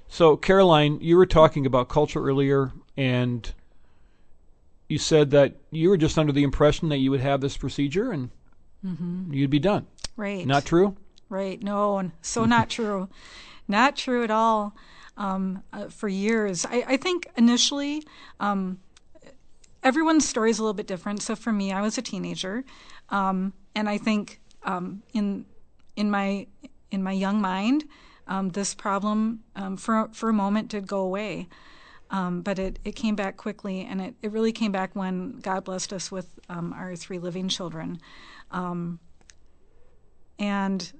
So, 0.08 0.36
Caroline, 0.36 0.98
you 1.00 1.16
were 1.16 1.26
talking 1.26 1.66
about 1.66 1.88
culture 1.88 2.22
earlier, 2.24 2.72
and 2.96 3.52
you 4.88 4.98
said 4.98 5.30
that 5.32 5.56
you 5.70 5.88
were 5.88 5.96
just 5.96 6.18
under 6.18 6.32
the 6.32 6.44
impression 6.44 6.88
that 6.90 6.98
you 6.98 7.10
would 7.10 7.20
have 7.20 7.40
this 7.40 7.56
procedure 7.56 8.12
and 8.12 8.30
mm-hmm. 8.84 9.32
you'd 9.32 9.50
be 9.50 9.58
done. 9.58 9.86
Right. 10.16 10.46
Not 10.46 10.64
true? 10.64 10.96
Right. 11.28 11.60
No, 11.62 12.10
so 12.22 12.44
not 12.44 12.70
true. 12.70 13.08
Not 13.68 13.96
true 13.96 14.22
at 14.22 14.30
all. 14.30 14.74
Um, 15.16 15.62
uh, 15.72 15.88
for 15.88 16.08
years, 16.08 16.66
I, 16.66 16.84
I 16.86 16.96
think 16.98 17.26
initially, 17.36 18.02
um, 18.38 18.78
everyone's 19.82 20.28
story 20.28 20.50
is 20.50 20.58
a 20.58 20.62
little 20.62 20.74
bit 20.74 20.86
different. 20.86 21.22
So 21.22 21.34
for 21.34 21.52
me, 21.52 21.72
I 21.72 21.80
was 21.80 21.96
a 21.96 22.02
teenager, 22.02 22.64
um, 23.08 23.54
and 23.74 23.88
I 23.88 23.96
think 23.96 24.40
um, 24.64 25.02
in 25.14 25.46
in 25.96 26.10
my 26.10 26.46
in 26.90 27.02
my 27.02 27.12
young 27.12 27.40
mind, 27.40 27.84
this 28.50 28.74
problem 28.74 29.44
um, 29.54 29.76
for 29.76 30.08
for 30.12 30.28
a 30.28 30.32
moment 30.32 30.68
did 30.68 30.86
go 30.86 31.00
away. 31.00 31.48
Um, 32.08 32.42
but 32.42 32.60
it, 32.60 32.78
it 32.84 32.92
came 32.92 33.16
back 33.16 33.36
quickly, 33.36 33.80
and 33.80 34.00
it, 34.00 34.14
it 34.22 34.30
really 34.30 34.52
came 34.52 34.70
back 34.70 34.94
when 34.94 35.40
God 35.40 35.64
blessed 35.64 35.92
us 35.92 36.12
with 36.12 36.38
um, 36.48 36.72
our 36.72 36.94
three 36.94 37.18
living 37.18 37.48
children. 37.48 38.00
Um, 38.52 39.00
and 40.38 40.92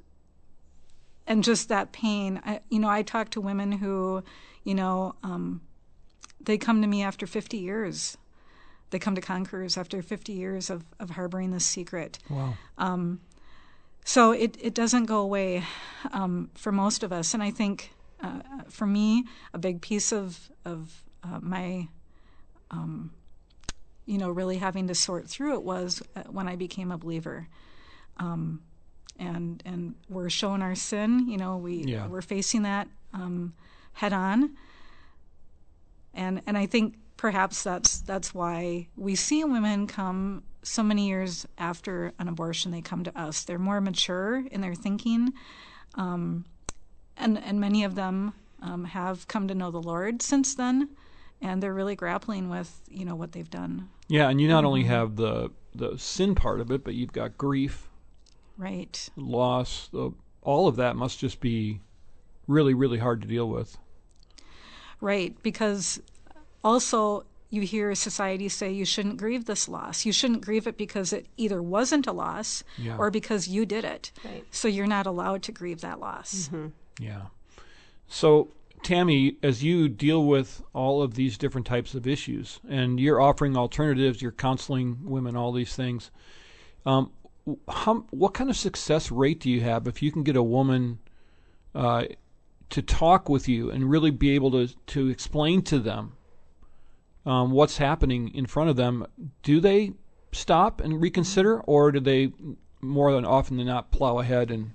and 1.27 1.45
just 1.45 1.69
that 1.69 1.93
pain. 1.93 2.41
I, 2.45 2.61
you 2.71 2.79
know, 2.79 2.89
I 2.89 3.03
talk 3.03 3.31
to 3.31 3.41
women 3.41 3.73
who, 3.73 4.23
you 4.65 4.75
know, 4.75 5.15
um, 5.23 5.61
they 6.41 6.57
come 6.57 6.83
to 6.83 6.89
me 6.89 7.03
after 7.03 7.27
50 7.27 7.57
years. 7.57 8.17
They 8.91 8.99
come 8.99 9.17
to 9.17 9.21
Conquerors 9.21 9.77
after 9.77 10.01
50 10.03 10.33
years 10.33 10.71
of, 10.71 10.85
of 11.01 11.11
harboring 11.11 11.51
this 11.51 11.67
secret. 11.67 12.19
Wow. 12.31 12.55
Um, 12.79 13.21
so 14.07 14.31
it, 14.31 14.57
it 14.61 14.73
doesn't 14.73 15.07
go 15.07 15.19
away 15.19 15.65
um, 16.13 16.49
for 16.55 16.71
most 16.71 17.03
of 17.03 17.13
us. 17.13 17.35
And 17.35 17.43
I 17.43 17.51
think 17.51 17.91
uh, 18.23 18.41
for 18.69 18.87
me, 18.87 19.25
a 19.53 19.59
big 19.59 19.81
piece 19.81 20.13
of, 20.13 20.49
of 20.65 21.03
uh, 21.25 21.41
my, 21.43 21.89
um, 22.71 23.11
you 24.07 24.17
know, 24.17 24.31
really 24.31 24.59
having 24.59 24.87
to 24.87 24.95
sort 24.95 25.29
through 25.29 25.55
it 25.55 25.63
was 25.65 26.03
uh, 26.15 26.23
when 26.31 26.47
I 26.49 26.55
became 26.55 26.93
a 26.93 26.99
believer. 26.99 27.49
Um, 28.19 28.63
and 29.19 29.63
and 29.67 29.95
we're 30.09 30.31
shown 30.31 30.63
our 30.63 30.77
sin. 30.77 31.29
You 31.29 31.39
know, 31.39 31.57
we 31.57 31.85
Yeah. 31.85 32.07
we're 32.07 32.23
facing 32.23 32.63
that 32.63 32.87
um, 33.13 33.55
head 33.95 34.13
on. 34.13 34.57
And 36.15 36.43
and 36.47 36.57
I 36.57 36.67
think 36.67 36.95
perhaps 37.17 37.63
that's 37.65 38.01
that's 38.01 38.33
why 38.33 38.87
we 38.97 39.17
see 39.17 39.43
women 39.43 39.87
come 39.87 40.45
so 40.67 40.83
many 40.83 41.07
years 41.07 41.47
after 41.59 42.13
an 42.19 42.29
abortion. 42.29 42.73
They 42.73 42.81
come 42.81 43.05
to 43.05 43.19
us. 43.19 43.45
They're 43.45 43.59
more 43.59 43.81
mature 43.81 44.45
in 44.51 44.61
their 44.61 44.75
thinking, 44.75 45.33
um, 45.95 46.45
and 47.17 47.39
and 47.39 47.61
many 47.61 47.85
of 47.85 47.95
them 47.95 48.33
um, 48.63 48.85
have 48.85 49.29
come 49.29 49.49
to 49.49 49.55
know 49.55 49.71
the 49.71 49.81
Lord 49.81 50.23
since 50.23 50.55
then, 50.55 50.89
and 51.41 51.63
they're 51.63 51.75
really 51.75 51.97
grappling 51.97 52.49
with 52.49 52.81
you 52.89 53.05
know 53.05 53.15
what 53.15 53.33
they've 53.33 53.51
done. 53.51 53.89
Yeah, 54.09 54.29
and 54.29 54.41
you 54.41 54.49
not 54.49 54.65
only 54.65 54.85
have 54.85 55.17
the 55.17 55.51
the 55.75 55.99
sin 55.99 56.35
part 56.35 56.61
of 56.61 56.71
it, 56.71 56.85
but 56.85 56.95
you've 56.95 57.13
got 57.13 57.37
grief, 57.37 57.89
Right. 58.57 59.09
loss. 59.17 59.89
The, 59.93 60.13
all 60.43 60.69
of 60.69 60.77
that 60.77 60.97
must 60.97 61.19
just 61.19 61.41
be 61.41 61.81
really, 62.47 62.73
really 62.73 62.99
hard 62.99 63.21
to 63.23 63.29
deal 63.29 63.49
with. 63.49 63.77
Right, 65.01 65.37
because 65.43 66.01
also 66.65 67.25
you 67.51 67.63
hear 67.63 67.95
society 67.95 68.49
say 68.49 68.73
you 68.73 68.85
shouldn't 68.85 69.19
grieve 69.19 69.45
this 69.45 69.69
loss. 69.69 70.05
You 70.05 70.13
shouldn't 70.13 70.45
grieve 70.45 70.67
it 70.67 70.77
because 70.77 71.13
it 71.13 71.27
either 71.37 71.63
wasn't 71.63 72.07
a 72.07 72.13
loss 72.13 72.65
Yeah. 72.77 72.97
or 72.99 73.11
because 73.11 73.47
you 73.49 73.65
did 73.65 73.85
it. 73.85 74.11
Right. 74.25 74.45
So 74.51 74.67
you're 74.69 74.87
not 74.87 75.07
allowed 75.07 75.43
to 75.45 75.53
grieve 75.53 75.81
that 75.83 76.01
loss. 76.01 76.51
Yeah. 76.99 77.27
So, 78.09 78.49
Tammy, 78.83 79.37
as 79.43 79.63
you 79.63 79.89
deal 79.89 80.25
with 80.25 80.63
all 80.73 81.03
of 81.03 81.15
these 81.15 81.39
different 81.39 81.67
types 81.67 81.95
of 81.95 82.07
issues, 82.07 82.61
and 82.69 82.99
you're 83.01 83.21
offering 83.21 83.57
alternatives, 83.57 84.21
you're 84.23 84.33
counseling 84.33 84.99
women, 85.05 85.37
all 85.37 85.53
these 85.53 85.75
things. 85.75 86.11
Um, 86.85 87.11
how, 87.69 88.07
what 88.11 88.35
kind 88.35 88.51
of 88.51 88.57
success 88.57 89.11
rate 89.11 89.41
do 89.41 89.51
you 89.51 89.61
have 89.61 89.87
if 89.87 90.03
you 90.03 90.11
can 90.11 90.23
get 90.25 90.37
a 90.37 90.43
woman 90.43 90.99
uh, 91.75 92.05
to 92.71 92.83
talk 92.83 93.29
with 93.29 93.49
you 93.49 93.71
and 93.71 93.89
really 93.89 94.11
be 94.11 94.31
able 94.31 94.51
to 94.51 94.69
to 94.87 95.09
explain 95.09 95.63
to 95.63 95.79
them 95.79 96.15
um, 97.27 97.51
what's 97.51 97.77
happening 97.77 98.33
in 98.35 98.47
front 98.47 98.71
of 98.71 98.77
them? 98.77 99.07
Do 99.43 99.61
they 99.61 99.93
stop 100.33 100.81
and 100.81 101.01
reconsider, 101.01 101.61
or 101.61 101.93
do 101.93 102.01
they 102.01 102.33
more 102.81 103.13
than 103.13 103.25
often 103.25 103.57
than 103.57 103.67
not 103.67 103.91
plow 103.91 104.19
ahead 104.19 104.51
and 104.51 104.73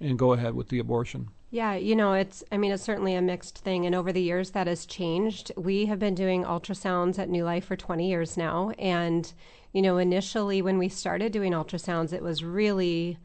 and 0.00 0.18
go 0.18 0.32
ahead 0.32 0.54
with 0.54 0.68
the 0.68 0.78
abortion? 0.78 1.28
Yeah, 1.52 1.74
you 1.74 1.96
know, 1.96 2.12
it's, 2.12 2.44
I 2.52 2.56
mean, 2.56 2.70
it's 2.70 2.82
certainly 2.82 3.14
a 3.14 3.20
mixed 3.20 3.58
thing. 3.58 3.84
And 3.84 3.94
over 3.94 4.12
the 4.12 4.22
years, 4.22 4.50
that 4.50 4.68
has 4.68 4.86
changed. 4.86 5.50
We 5.56 5.86
have 5.86 5.98
been 5.98 6.14
doing 6.14 6.44
ultrasounds 6.44 7.18
at 7.18 7.28
New 7.28 7.44
Life 7.44 7.64
for 7.64 7.74
20 7.74 8.08
years 8.08 8.36
now. 8.36 8.70
And, 8.78 9.32
you 9.72 9.82
know, 9.82 9.98
initially 9.98 10.62
when 10.62 10.78
we 10.78 10.88
started 10.88 11.32
doing 11.32 11.52
ultrasounds, 11.52 12.12
it 12.12 12.22
was 12.22 12.44
really 12.44 13.18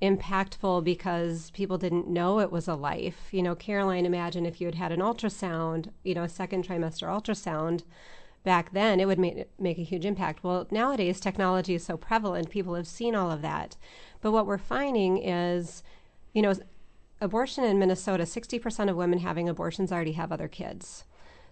impactful 0.00 0.84
because 0.84 1.50
people 1.50 1.78
didn't 1.78 2.08
know 2.08 2.38
it 2.40 2.52
was 2.52 2.68
a 2.68 2.74
life. 2.74 3.28
You 3.32 3.42
know, 3.42 3.54
Caroline, 3.54 4.06
imagine 4.06 4.46
if 4.46 4.60
you 4.60 4.66
had 4.66 4.76
had 4.76 4.92
an 4.92 5.00
ultrasound, 5.00 5.90
you 6.04 6.14
know, 6.14 6.22
a 6.22 6.28
second 6.28 6.66
trimester 6.66 7.08
ultrasound 7.08 7.82
back 8.44 8.72
then, 8.72 9.00
it 9.00 9.06
would 9.06 9.18
make, 9.18 9.48
make 9.58 9.78
a 9.78 9.82
huge 9.82 10.06
impact. 10.06 10.44
Well, 10.44 10.66
nowadays, 10.70 11.20
technology 11.20 11.74
is 11.74 11.84
so 11.84 11.96
prevalent, 11.96 12.50
people 12.50 12.74
have 12.74 12.86
seen 12.86 13.14
all 13.14 13.30
of 13.30 13.42
that. 13.42 13.76
But 14.20 14.32
what 14.32 14.46
we're 14.46 14.58
finding 14.58 15.18
is, 15.18 15.82
you 16.32 16.42
know, 16.42 16.54
abortion 17.20 17.64
in 17.64 17.78
Minnesota, 17.78 18.22
60% 18.22 18.88
of 18.88 18.96
women 18.96 19.18
having 19.18 19.48
abortions 19.48 19.90
already 19.90 20.12
have 20.12 20.30
other 20.30 20.48
kids. 20.48 21.04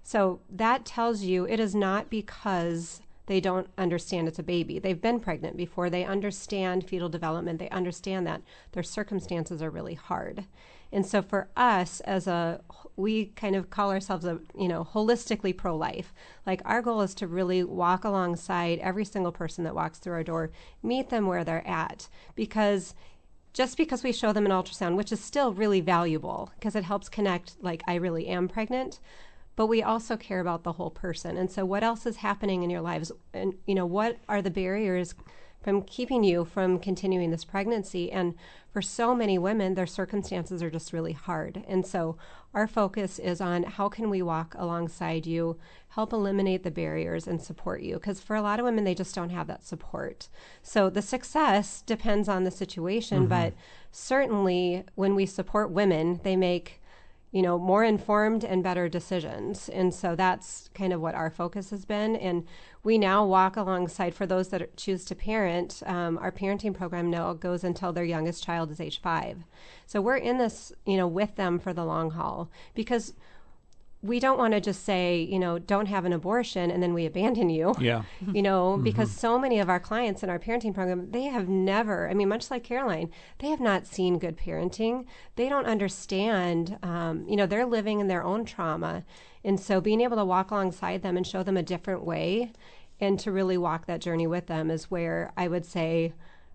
So 0.02 0.40
that 0.48 0.85
tells 0.85 1.22
you 1.22 1.46
it 1.46 1.59
is 1.59 1.74
not 1.74 2.09
because 2.09 3.02
they 3.26 3.40
don't 3.40 3.68
understand 3.76 4.28
it's 4.28 4.38
a 4.38 4.44
baby. 4.44 4.78
They've 4.78 5.00
been 5.00 5.20
pregnant 5.20 5.56
before. 5.56 5.90
They 5.90 6.04
understand 6.04 6.88
fetal 6.88 7.08
development. 7.08 7.58
They 7.58 7.68
understand 7.70 8.26
that 8.26 8.42
their 8.72 8.82
circumstances 8.82 9.60
are 9.62 9.70
really 9.70 9.94
hard. 9.94 10.44
And 10.92 11.04
so 11.04 11.20
for 11.20 11.48
us 11.56 12.00
as 12.00 12.26
a 12.26 12.60
we 12.96 13.26
kind 13.36 13.54
of 13.54 13.68
call 13.68 13.90
ourselves 13.90 14.24
a, 14.24 14.40
you 14.58 14.68
know, 14.68 14.82
holistically 14.82 15.54
pro-life. 15.54 16.14
Like 16.46 16.62
our 16.64 16.80
goal 16.80 17.02
is 17.02 17.14
to 17.16 17.26
really 17.26 17.62
walk 17.62 18.04
alongside 18.04 18.78
every 18.78 19.04
single 19.04 19.32
person 19.32 19.64
that 19.64 19.74
walks 19.74 19.98
through 19.98 20.14
our 20.14 20.22
door, 20.22 20.50
meet 20.82 21.10
them 21.10 21.26
where 21.26 21.44
they're 21.44 21.66
at 21.66 22.08
because 22.34 22.94
just 23.52 23.76
because 23.76 24.02
we 24.02 24.12
show 24.12 24.32
them 24.32 24.46
an 24.46 24.52
ultrasound, 24.52 24.96
which 24.96 25.12
is 25.12 25.20
still 25.20 25.52
really 25.52 25.80
valuable 25.80 26.50
because 26.58 26.76
it 26.76 26.84
helps 26.84 27.08
connect, 27.08 27.56
like, 27.62 27.82
I 27.86 27.94
really 27.94 28.26
am 28.26 28.48
pregnant, 28.48 29.00
but 29.57 29.66
we 29.66 29.83
also 29.83 30.16
care 30.16 30.40
about 30.40 30.62
the 30.62 30.73
whole 30.73 30.90
person. 30.90 31.37
And 31.37 31.51
so, 31.51 31.64
what 31.64 31.83
else 31.83 32.07
is 32.07 32.16
happening 32.16 32.62
in 32.62 32.71
your 32.71 32.83
lives? 32.83 33.11
And, 33.33 33.55
you 33.66 33.75
know, 33.75 33.87
what 33.87 34.19
are 34.29 34.42
the 34.42 34.51
barriers 34.51 35.14
from 35.62 35.83
keeping 35.83 36.23
you 36.23 36.45
from 36.45 36.79
continuing 36.79 37.31
this 37.31 37.45
pregnancy? 37.45 38.12
And 38.12 38.35
for 38.71 38.83
so 38.83 39.14
many 39.14 39.38
women, 39.38 39.75
their 39.75 39.87
circumstances 39.87 40.62
are 40.62 40.71
just 40.71 40.92
really 40.92 41.14
hard. 41.14 41.64
And 41.66 41.87
so, 41.87 42.19
our 42.53 42.66
focus 42.66 43.19
is 43.19 43.40
on 43.40 43.62
how 43.62 43.88
can 43.88 44.11
we 44.11 44.21
walk 44.21 44.55
alongside 44.59 45.27
you, 45.27 45.59
help 45.88 46.12
eliminate 46.12 46.62
the 46.62 46.71
barriers, 46.71 47.27
and 47.27 47.40
support 47.40 47.81
you. 47.81 47.95
Because 47.95 48.21
for 48.21 48.37
a 48.37 48.42
lot 48.42 48.61
of 48.61 48.64
women, 48.64 48.85
they 48.85 48.95
just 48.95 49.14
don't 49.14 49.31
have 49.31 49.47
that 49.47 49.64
support. 49.64 50.29
So, 50.62 50.90
the 50.90 51.03
success 51.03 51.81
depends 51.81 52.29
on 52.29 52.45
the 52.45 52.51
situation, 52.51 53.21
mm-hmm. 53.21 53.29
but 53.29 53.55
certainly 53.90 54.85
when 54.97 55.14
we 55.14 55.25
support 55.25 55.71
women, 55.71 56.21
they 56.25 56.37
make 56.37 56.83
you 57.37 57.42
know, 57.42 57.59
more 57.59 57.85
informed 57.85 58.44
and 58.44 58.62
better 58.62 58.88
decisions. 58.88 59.68
And 59.68 59.92
so 59.92 60.16
that's 60.16 60.70
kind 60.72 60.90
of 60.94 61.03
what 61.03 61.14
our 61.14 61.29
focus 61.29 61.68
has 61.68 61.85
been. 61.85 62.16
And 62.16 62.46
we 62.83 62.96
now 62.96 63.27
walk 63.27 63.59
alongside, 63.59 64.14
for 64.14 64.25
those 64.25 64.49
that 64.49 64.75
choose 64.79 65.05
to 65.05 65.14
parent, 65.14 65.83
um, 65.85 66.16
our 66.16 66.33
parenting 66.33 66.72
program 66.72 67.11
now 67.11 67.35
goes 67.35 67.62
until 67.62 67.92
their 67.92 68.05
youngest 68.05 68.42
child 68.42 68.70
is 68.70 68.81
age 68.81 69.03
five. 69.03 69.44
So 69.85 70.01
we're 70.01 70.16
in 70.16 70.38
this, 70.38 70.72
you 70.87 70.96
know, 70.96 71.07
with 71.07 71.37
them 71.37 71.59
for 71.59 71.75
the 71.75 71.85
long 71.85 72.12
haul 72.12 72.49
because 72.75 73.12
we 74.07 74.21
don't 74.21 74.38
want 74.38 74.55
to 74.55 74.61
just 74.61 74.85
say, 74.85 75.21
you 75.21 75.38
know, 75.38 75.59
don't 75.59 75.87
have 75.87 76.05
an 76.05 76.12
abortion 76.12 76.71
and 76.71 76.83
then 76.83 76.95
we 76.95 77.07
abandon 77.07 77.51
you 77.51 77.75
Yeah. 77.79 78.03
you 78.33 78.42
know, 78.42 78.77
because 78.77 79.11
so 79.11 79.38
many 79.38 79.59
of 79.59 79.69
our 79.69 79.81
clients 79.81 80.23
in 80.23 80.31
our 80.31 80.38
parenting 80.38 80.75
program, 80.75 81.11
they 81.11 81.25
have 81.25 81.49
never, 81.49 82.09
I 82.09 82.14
mean, 82.14 82.29
much 82.29 82.51
like 82.51 82.64
Caroline, 82.64 83.11
they 83.38 83.49
have 83.49 83.61
not 83.61 83.87
seen 83.87 84.19
good 84.19 84.37
parenting. 84.37 85.07
They 85.37 85.49
don't 85.49 85.66
understand, 85.66 86.79
um, 86.83 87.27
you 87.29 87.37
know, 87.37 87.47
they're 87.47 87.66
living 87.66 88.01
in 88.01 88.09
their 88.09 88.23
own 88.23 88.45
trauma. 88.45 89.05
And 89.45 89.61
so 89.61 89.81
being 89.81 90.01
able 90.01 90.16
to 90.16 90.25
walk 90.25 90.51
alongside 90.51 91.03
them 91.03 91.16
and 91.16 91.27
show 91.27 91.42
them 91.42 91.57
a 91.57 91.62
different 91.62 92.05
way 92.05 92.53
and 93.01 93.19
to 93.21 93.31
really 93.31 93.59
walk 93.59 93.87
that 93.87 94.01
journey 94.01 94.27
with 94.27 94.47
them 94.47 94.71
is 94.71 94.90
where 94.90 95.33
I 95.37 95.49
would 95.49 95.66
say 95.66 96.14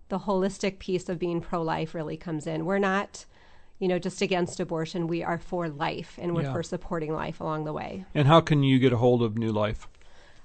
the 0.09 0.19
holistic 0.19 0.79
piece 0.79 1.07
of 1.07 1.19
being 1.19 1.39
pro 1.39 1.61
life 1.61 1.93
really 1.93 2.17
comes 2.17 2.47
in. 2.47 2.65
We're 2.65 2.79
not. 2.79 3.25
You 3.81 3.87
know, 3.87 3.97
just 3.97 4.21
against 4.21 4.59
abortion, 4.59 5.07
we 5.07 5.23
are 5.23 5.39
for 5.39 5.67
life 5.67 6.19
and 6.21 6.35
we're 6.35 6.43
Yeah. 6.43 6.53
for 6.53 6.61
supporting 6.61 7.13
life 7.13 7.39
along 7.41 7.65
the 7.65 7.73
way. 7.73 8.05
And 8.13 8.27
how 8.27 8.39
can 8.39 8.61
you 8.61 8.77
get 8.77 8.93
a 8.93 8.97
hold 8.97 9.23
of 9.23 9.39
New 9.39 9.51
Life? 9.51 9.87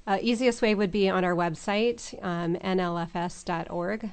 Uh, 0.06 0.16
easiest 0.22 0.62
way 0.62 0.74
would 0.74 0.90
be 0.90 1.10
on 1.10 1.22
our 1.22 1.34
website, 1.34 2.14
um, 2.24 2.56
nlfs.org. 2.56 4.10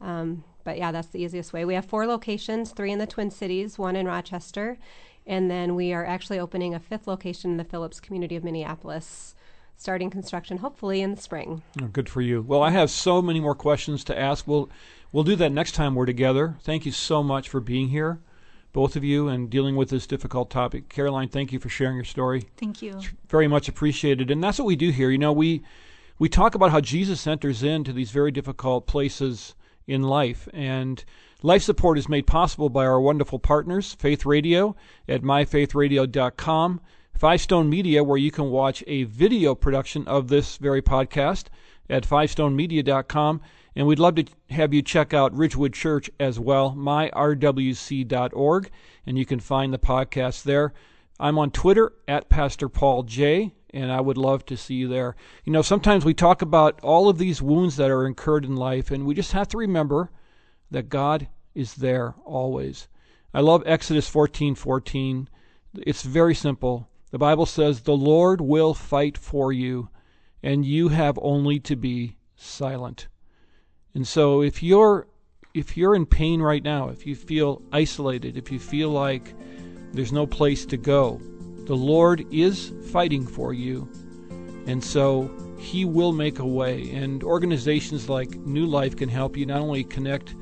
Um, 0.00 0.42
but 0.64 0.76
yeah, 0.76 0.90
that's 0.90 1.06
the 1.08 1.22
easiest 1.22 1.52
way. 1.52 1.64
We 1.64 1.74
have 1.74 1.84
four 1.84 2.06
locations 2.08 2.72
three 2.72 2.90
in 2.90 2.98
the 2.98 3.06
Twin 3.06 3.30
Cities, 3.30 3.78
one 3.78 3.94
in 3.94 4.06
Rochester, 4.06 4.76
and 5.24 5.48
then 5.48 5.76
we 5.76 5.92
are 5.92 6.04
actually 6.04 6.40
opening 6.40 6.74
a 6.74 6.80
fifth 6.80 7.06
location 7.06 7.52
in 7.52 7.56
the 7.58 7.64
Phillips 7.64 8.00
community 8.00 8.34
of 8.34 8.42
Minneapolis, 8.42 9.36
starting 9.76 10.10
construction 10.10 10.58
hopefully 10.58 11.00
in 11.00 11.14
the 11.14 11.20
spring. 11.20 11.62
Oh, 11.80 11.86
good 11.86 12.08
for 12.08 12.22
you. 12.22 12.42
Well, 12.42 12.62
I 12.62 12.70
have 12.70 12.90
so 12.90 13.22
many 13.22 13.38
more 13.38 13.54
questions 13.54 14.02
to 14.04 14.18
ask. 14.18 14.48
We'll 14.48 14.68
we'll 15.12 15.22
do 15.24 15.36
that 15.36 15.52
next 15.52 15.72
time 15.72 15.94
we're 15.94 16.06
together. 16.06 16.56
Thank 16.62 16.84
you 16.86 16.92
so 16.92 17.22
much 17.22 17.48
for 17.48 17.60
being 17.60 17.90
here, 17.90 18.18
both 18.74 18.96
of 18.96 19.04
you, 19.04 19.28
and 19.28 19.48
dealing 19.48 19.76
with 19.76 19.88
this 19.88 20.06
difficult 20.06 20.50
topic. 20.50 20.90
Caroline, 20.90 21.28
thank 21.28 21.52
you 21.52 21.58
for 21.58 21.70
sharing 21.70 21.94
your 21.94 22.04
story. 22.04 22.48
Thank 22.58 22.82
you. 22.82 23.00
Very 23.28 23.48
much 23.48 23.68
appreciated. 23.68 24.30
And 24.30 24.44
that's 24.44 24.58
what 24.58 24.66
we 24.66 24.76
do 24.76 24.90
here. 24.90 25.10
You 25.10 25.16
know, 25.16 25.32
we 25.32 25.62
we 26.18 26.28
talk 26.28 26.54
about 26.54 26.72
how 26.72 26.80
Jesus 26.80 27.26
enters 27.26 27.62
into 27.62 27.92
these 27.92 28.10
very 28.10 28.30
difficult 28.30 28.86
places 28.86 29.54
in 29.86 30.02
life. 30.02 30.48
And 30.52 31.02
life 31.42 31.62
support 31.62 31.98
is 31.98 32.08
made 32.08 32.26
possible 32.26 32.68
by 32.68 32.84
our 32.84 33.00
wonderful 33.00 33.38
partners, 33.38 33.94
Faith 33.94 34.26
Radio 34.26 34.76
at 35.08 35.22
myfaithradio.com, 35.22 36.80
Five 37.16 37.40
Stone 37.40 37.70
Media, 37.70 38.02
where 38.02 38.18
you 38.18 38.30
can 38.30 38.50
watch 38.50 38.82
a 38.86 39.04
video 39.04 39.54
production 39.54 40.06
of 40.08 40.28
this 40.28 40.56
very 40.56 40.82
podcast 40.82 41.44
at 41.88 42.06
fivestonemedia.com, 42.06 43.40
And 43.76 43.86
we'd 43.86 43.98
love 43.98 44.14
to 44.16 44.24
have 44.50 44.72
you 44.72 44.82
check 44.82 45.12
out 45.12 45.36
Ridgewood 45.36 45.72
Church 45.72 46.08
as 46.20 46.38
well, 46.38 46.74
myrwc.org, 46.76 47.10
and 49.06 49.18
you 49.18 49.26
can 49.26 49.40
find 49.40 49.72
the 49.72 49.78
podcast 49.78 50.44
there. 50.44 50.72
I'm 51.18 51.38
on 51.38 51.50
Twitter 51.50 51.92
at 52.06 52.28
Pastor 52.28 52.68
Paul 52.68 53.02
J, 53.02 53.54
and 53.70 53.90
I 53.90 54.00
would 54.00 54.16
love 54.16 54.46
to 54.46 54.56
see 54.56 54.74
you 54.74 54.86
there. 54.88 55.16
You 55.44 55.52
know, 55.52 55.62
sometimes 55.62 56.04
we 56.04 56.14
talk 56.14 56.40
about 56.42 56.80
all 56.82 57.08
of 57.08 57.18
these 57.18 57.42
wounds 57.42 57.76
that 57.76 57.90
are 57.90 58.06
incurred 58.06 58.44
in 58.44 58.54
life, 58.54 58.90
and 58.92 59.06
we 59.06 59.14
just 59.14 59.32
have 59.32 59.48
to 59.48 59.58
remember 59.58 60.10
that 60.70 60.88
God 60.88 61.28
is 61.54 61.74
there 61.74 62.14
always. 62.24 62.88
I 63.32 63.40
love 63.40 63.64
Exodus 63.66 64.08
14:14. 64.08 65.28
It's 65.74 66.02
very 66.02 66.34
simple. 66.34 66.88
The 67.10 67.18
Bible 67.18 67.46
says, 67.46 67.80
"The 67.80 67.96
Lord 67.96 68.40
will 68.40 68.74
fight 68.74 69.18
for 69.18 69.52
you, 69.52 69.88
and 70.42 70.64
you 70.64 70.88
have 70.88 71.18
only 71.20 71.58
to 71.60 71.74
be 71.74 72.16
silent." 72.36 73.08
And 73.94 74.06
so 74.06 74.42
if 74.42 74.62
you're 74.62 75.06
if 75.54 75.76
you're 75.76 75.94
in 75.94 76.04
pain 76.04 76.42
right 76.42 76.62
now, 76.64 76.88
if 76.88 77.06
you 77.06 77.14
feel 77.14 77.62
isolated, 77.72 78.36
if 78.36 78.50
you 78.50 78.58
feel 78.58 78.90
like 78.90 79.34
there's 79.92 80.12
no 80.12 80.26
place 80.26 80.66
to 80.66 80.76
go, 80.76 81.20
the 81.66 81.76
Lord 81.76 82.26
is 82.32 82.72
fighting 82.90 83.24
for 83.24 83.52
you. 83.52 83.88
And 84.66 84.82
so 84.82 85.30
he 85.58 85.84
will 85.84 86.12
make 86.12 86.40
a 86.40 86.46
way. 86.46 86.90
And 86.90 87.22
organizations 87.22 88.08
like 88.08 88.34
New 88.38 88.66
Life 88.66 88.96
can 88.96 89.08
help 89.08 89.36
you 89.36 89.46
not 89.46 89.60
only 89.60 89.84
connect 89.84 90.34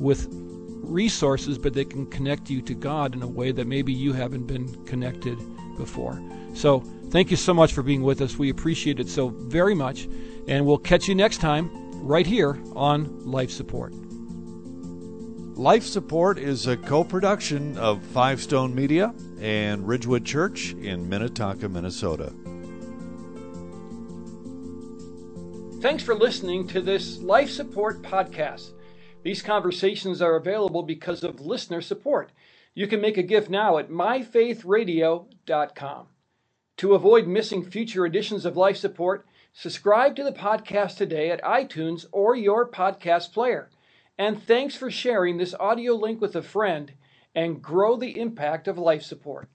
with 0.00 0.28
resources, 0.30 1.58
but 1.58 1.72
they 1.72 1.84
can 1.84 2.06
connect 2.06 2.50
you 2.50 2.60
to 2.62 2.74
God 2.74 3.14
in 3.14 3.22
a 3.22 3.26
way 3.26 3.52
that 3.52 3.66
maybe 3.66 3.92
you 3.92 4.12
haven't 4.12 4.46
been 4.46 4.84
connected 4.84 5.38
before. 5.76 6.20
So, 6.54 6.80
thank 7.10 7.30
you 7.30 7.36
so 7.36 7.54
much 7.54 7.72
for 7.72 7.82
being 7.82 8.02
with 8.02 8.20
us. 8.20 8.36
We 8.36 8.50
appreciate 8.50 8.98
it 8.98 9.08
so 9.08 9.28
very 9.28 9.74
much. 9.74 10.08
And 10.48 10.66
we'll 10.66 10.78
catch 10.78 11.08
you 11.08 11.14
next 11.14 11.38
time 11.38 11.85
right 12.06 12.26
here 12.26 12.58
on 12.74 13.26
Life 13.26 13.50
Support. 13.50 13.92
Life 15.58 15.84
Support 15.84 16.38
is 16.38 16.66
a 16.66 16.76
co 16.76 17.02
production 17.02 17.78
of 17.78 18.02
Five 18.02 18.40
Stone 18.40 18.74
Media 18.74 19.14
and 19.40 19.88
Ridgewood 19.88 20.24
Church 20.24 20.72
in 20.74 21.08
Minnetonka, 21.08 21.68
Minnesota. 21.68 22.32
Thanks 25.80 26.04
for 26.04 26.14
listening 26.14 26.68
to 26.68 26.80
this 26.80 27.18
Life 27.18 27.50
Support 27.50 28.02
podcast. 28.02 28.70
These 29.22 29.42
conversations 29.42 30.22
are 30.22 30.36
available 30.36 30.84
because 30.84 31.24
of 31.24 31.40
listener 31.40 31.80
support. 31.80 32.30
You 32.74 32.86
can 32.86 33.00
make 33.00 33.16
a 33.16 33.22
gift 33.22 33.50
now 33.50 33.78
at 33.78 33.90
myfaithradio.com. 33.90 36.06
To 36.76 36.94
avoid 36.94 37.26
missing 37.26 37.64
future 37.64 38.06
editions 38.06 38.44
of 38.44 38.56
Life 38.56 38.76
Support, 38.76 39.26
subscribe 39.58 40.14
to 40.14 40.22
the 40.22 40.32
podcast 40.32 40.98
today 40.98 41.30
at 41.30 41.42
iTunes 41.42 42.04
or 42.12 42.36
your 42.36 42.70
podcast 42.70 43.32
player. 43.32 43.70
And 44.18 44.42
thanks 44.42 44.76
for 44.76 44.90
sharing 44.90 45.38
this 45.38 45.54
audio 45.58 45.94
link 45.94 46.20
with 46.20 46.36
a 46.36 46.42
friend 46.42 46.92
and 47.34 47.62
grow 47.62 47.96
the 47.96 48.20
impact 48.20 48.68
of 48.68 48.76
life 48.76 49.02
support. 49.02 49.48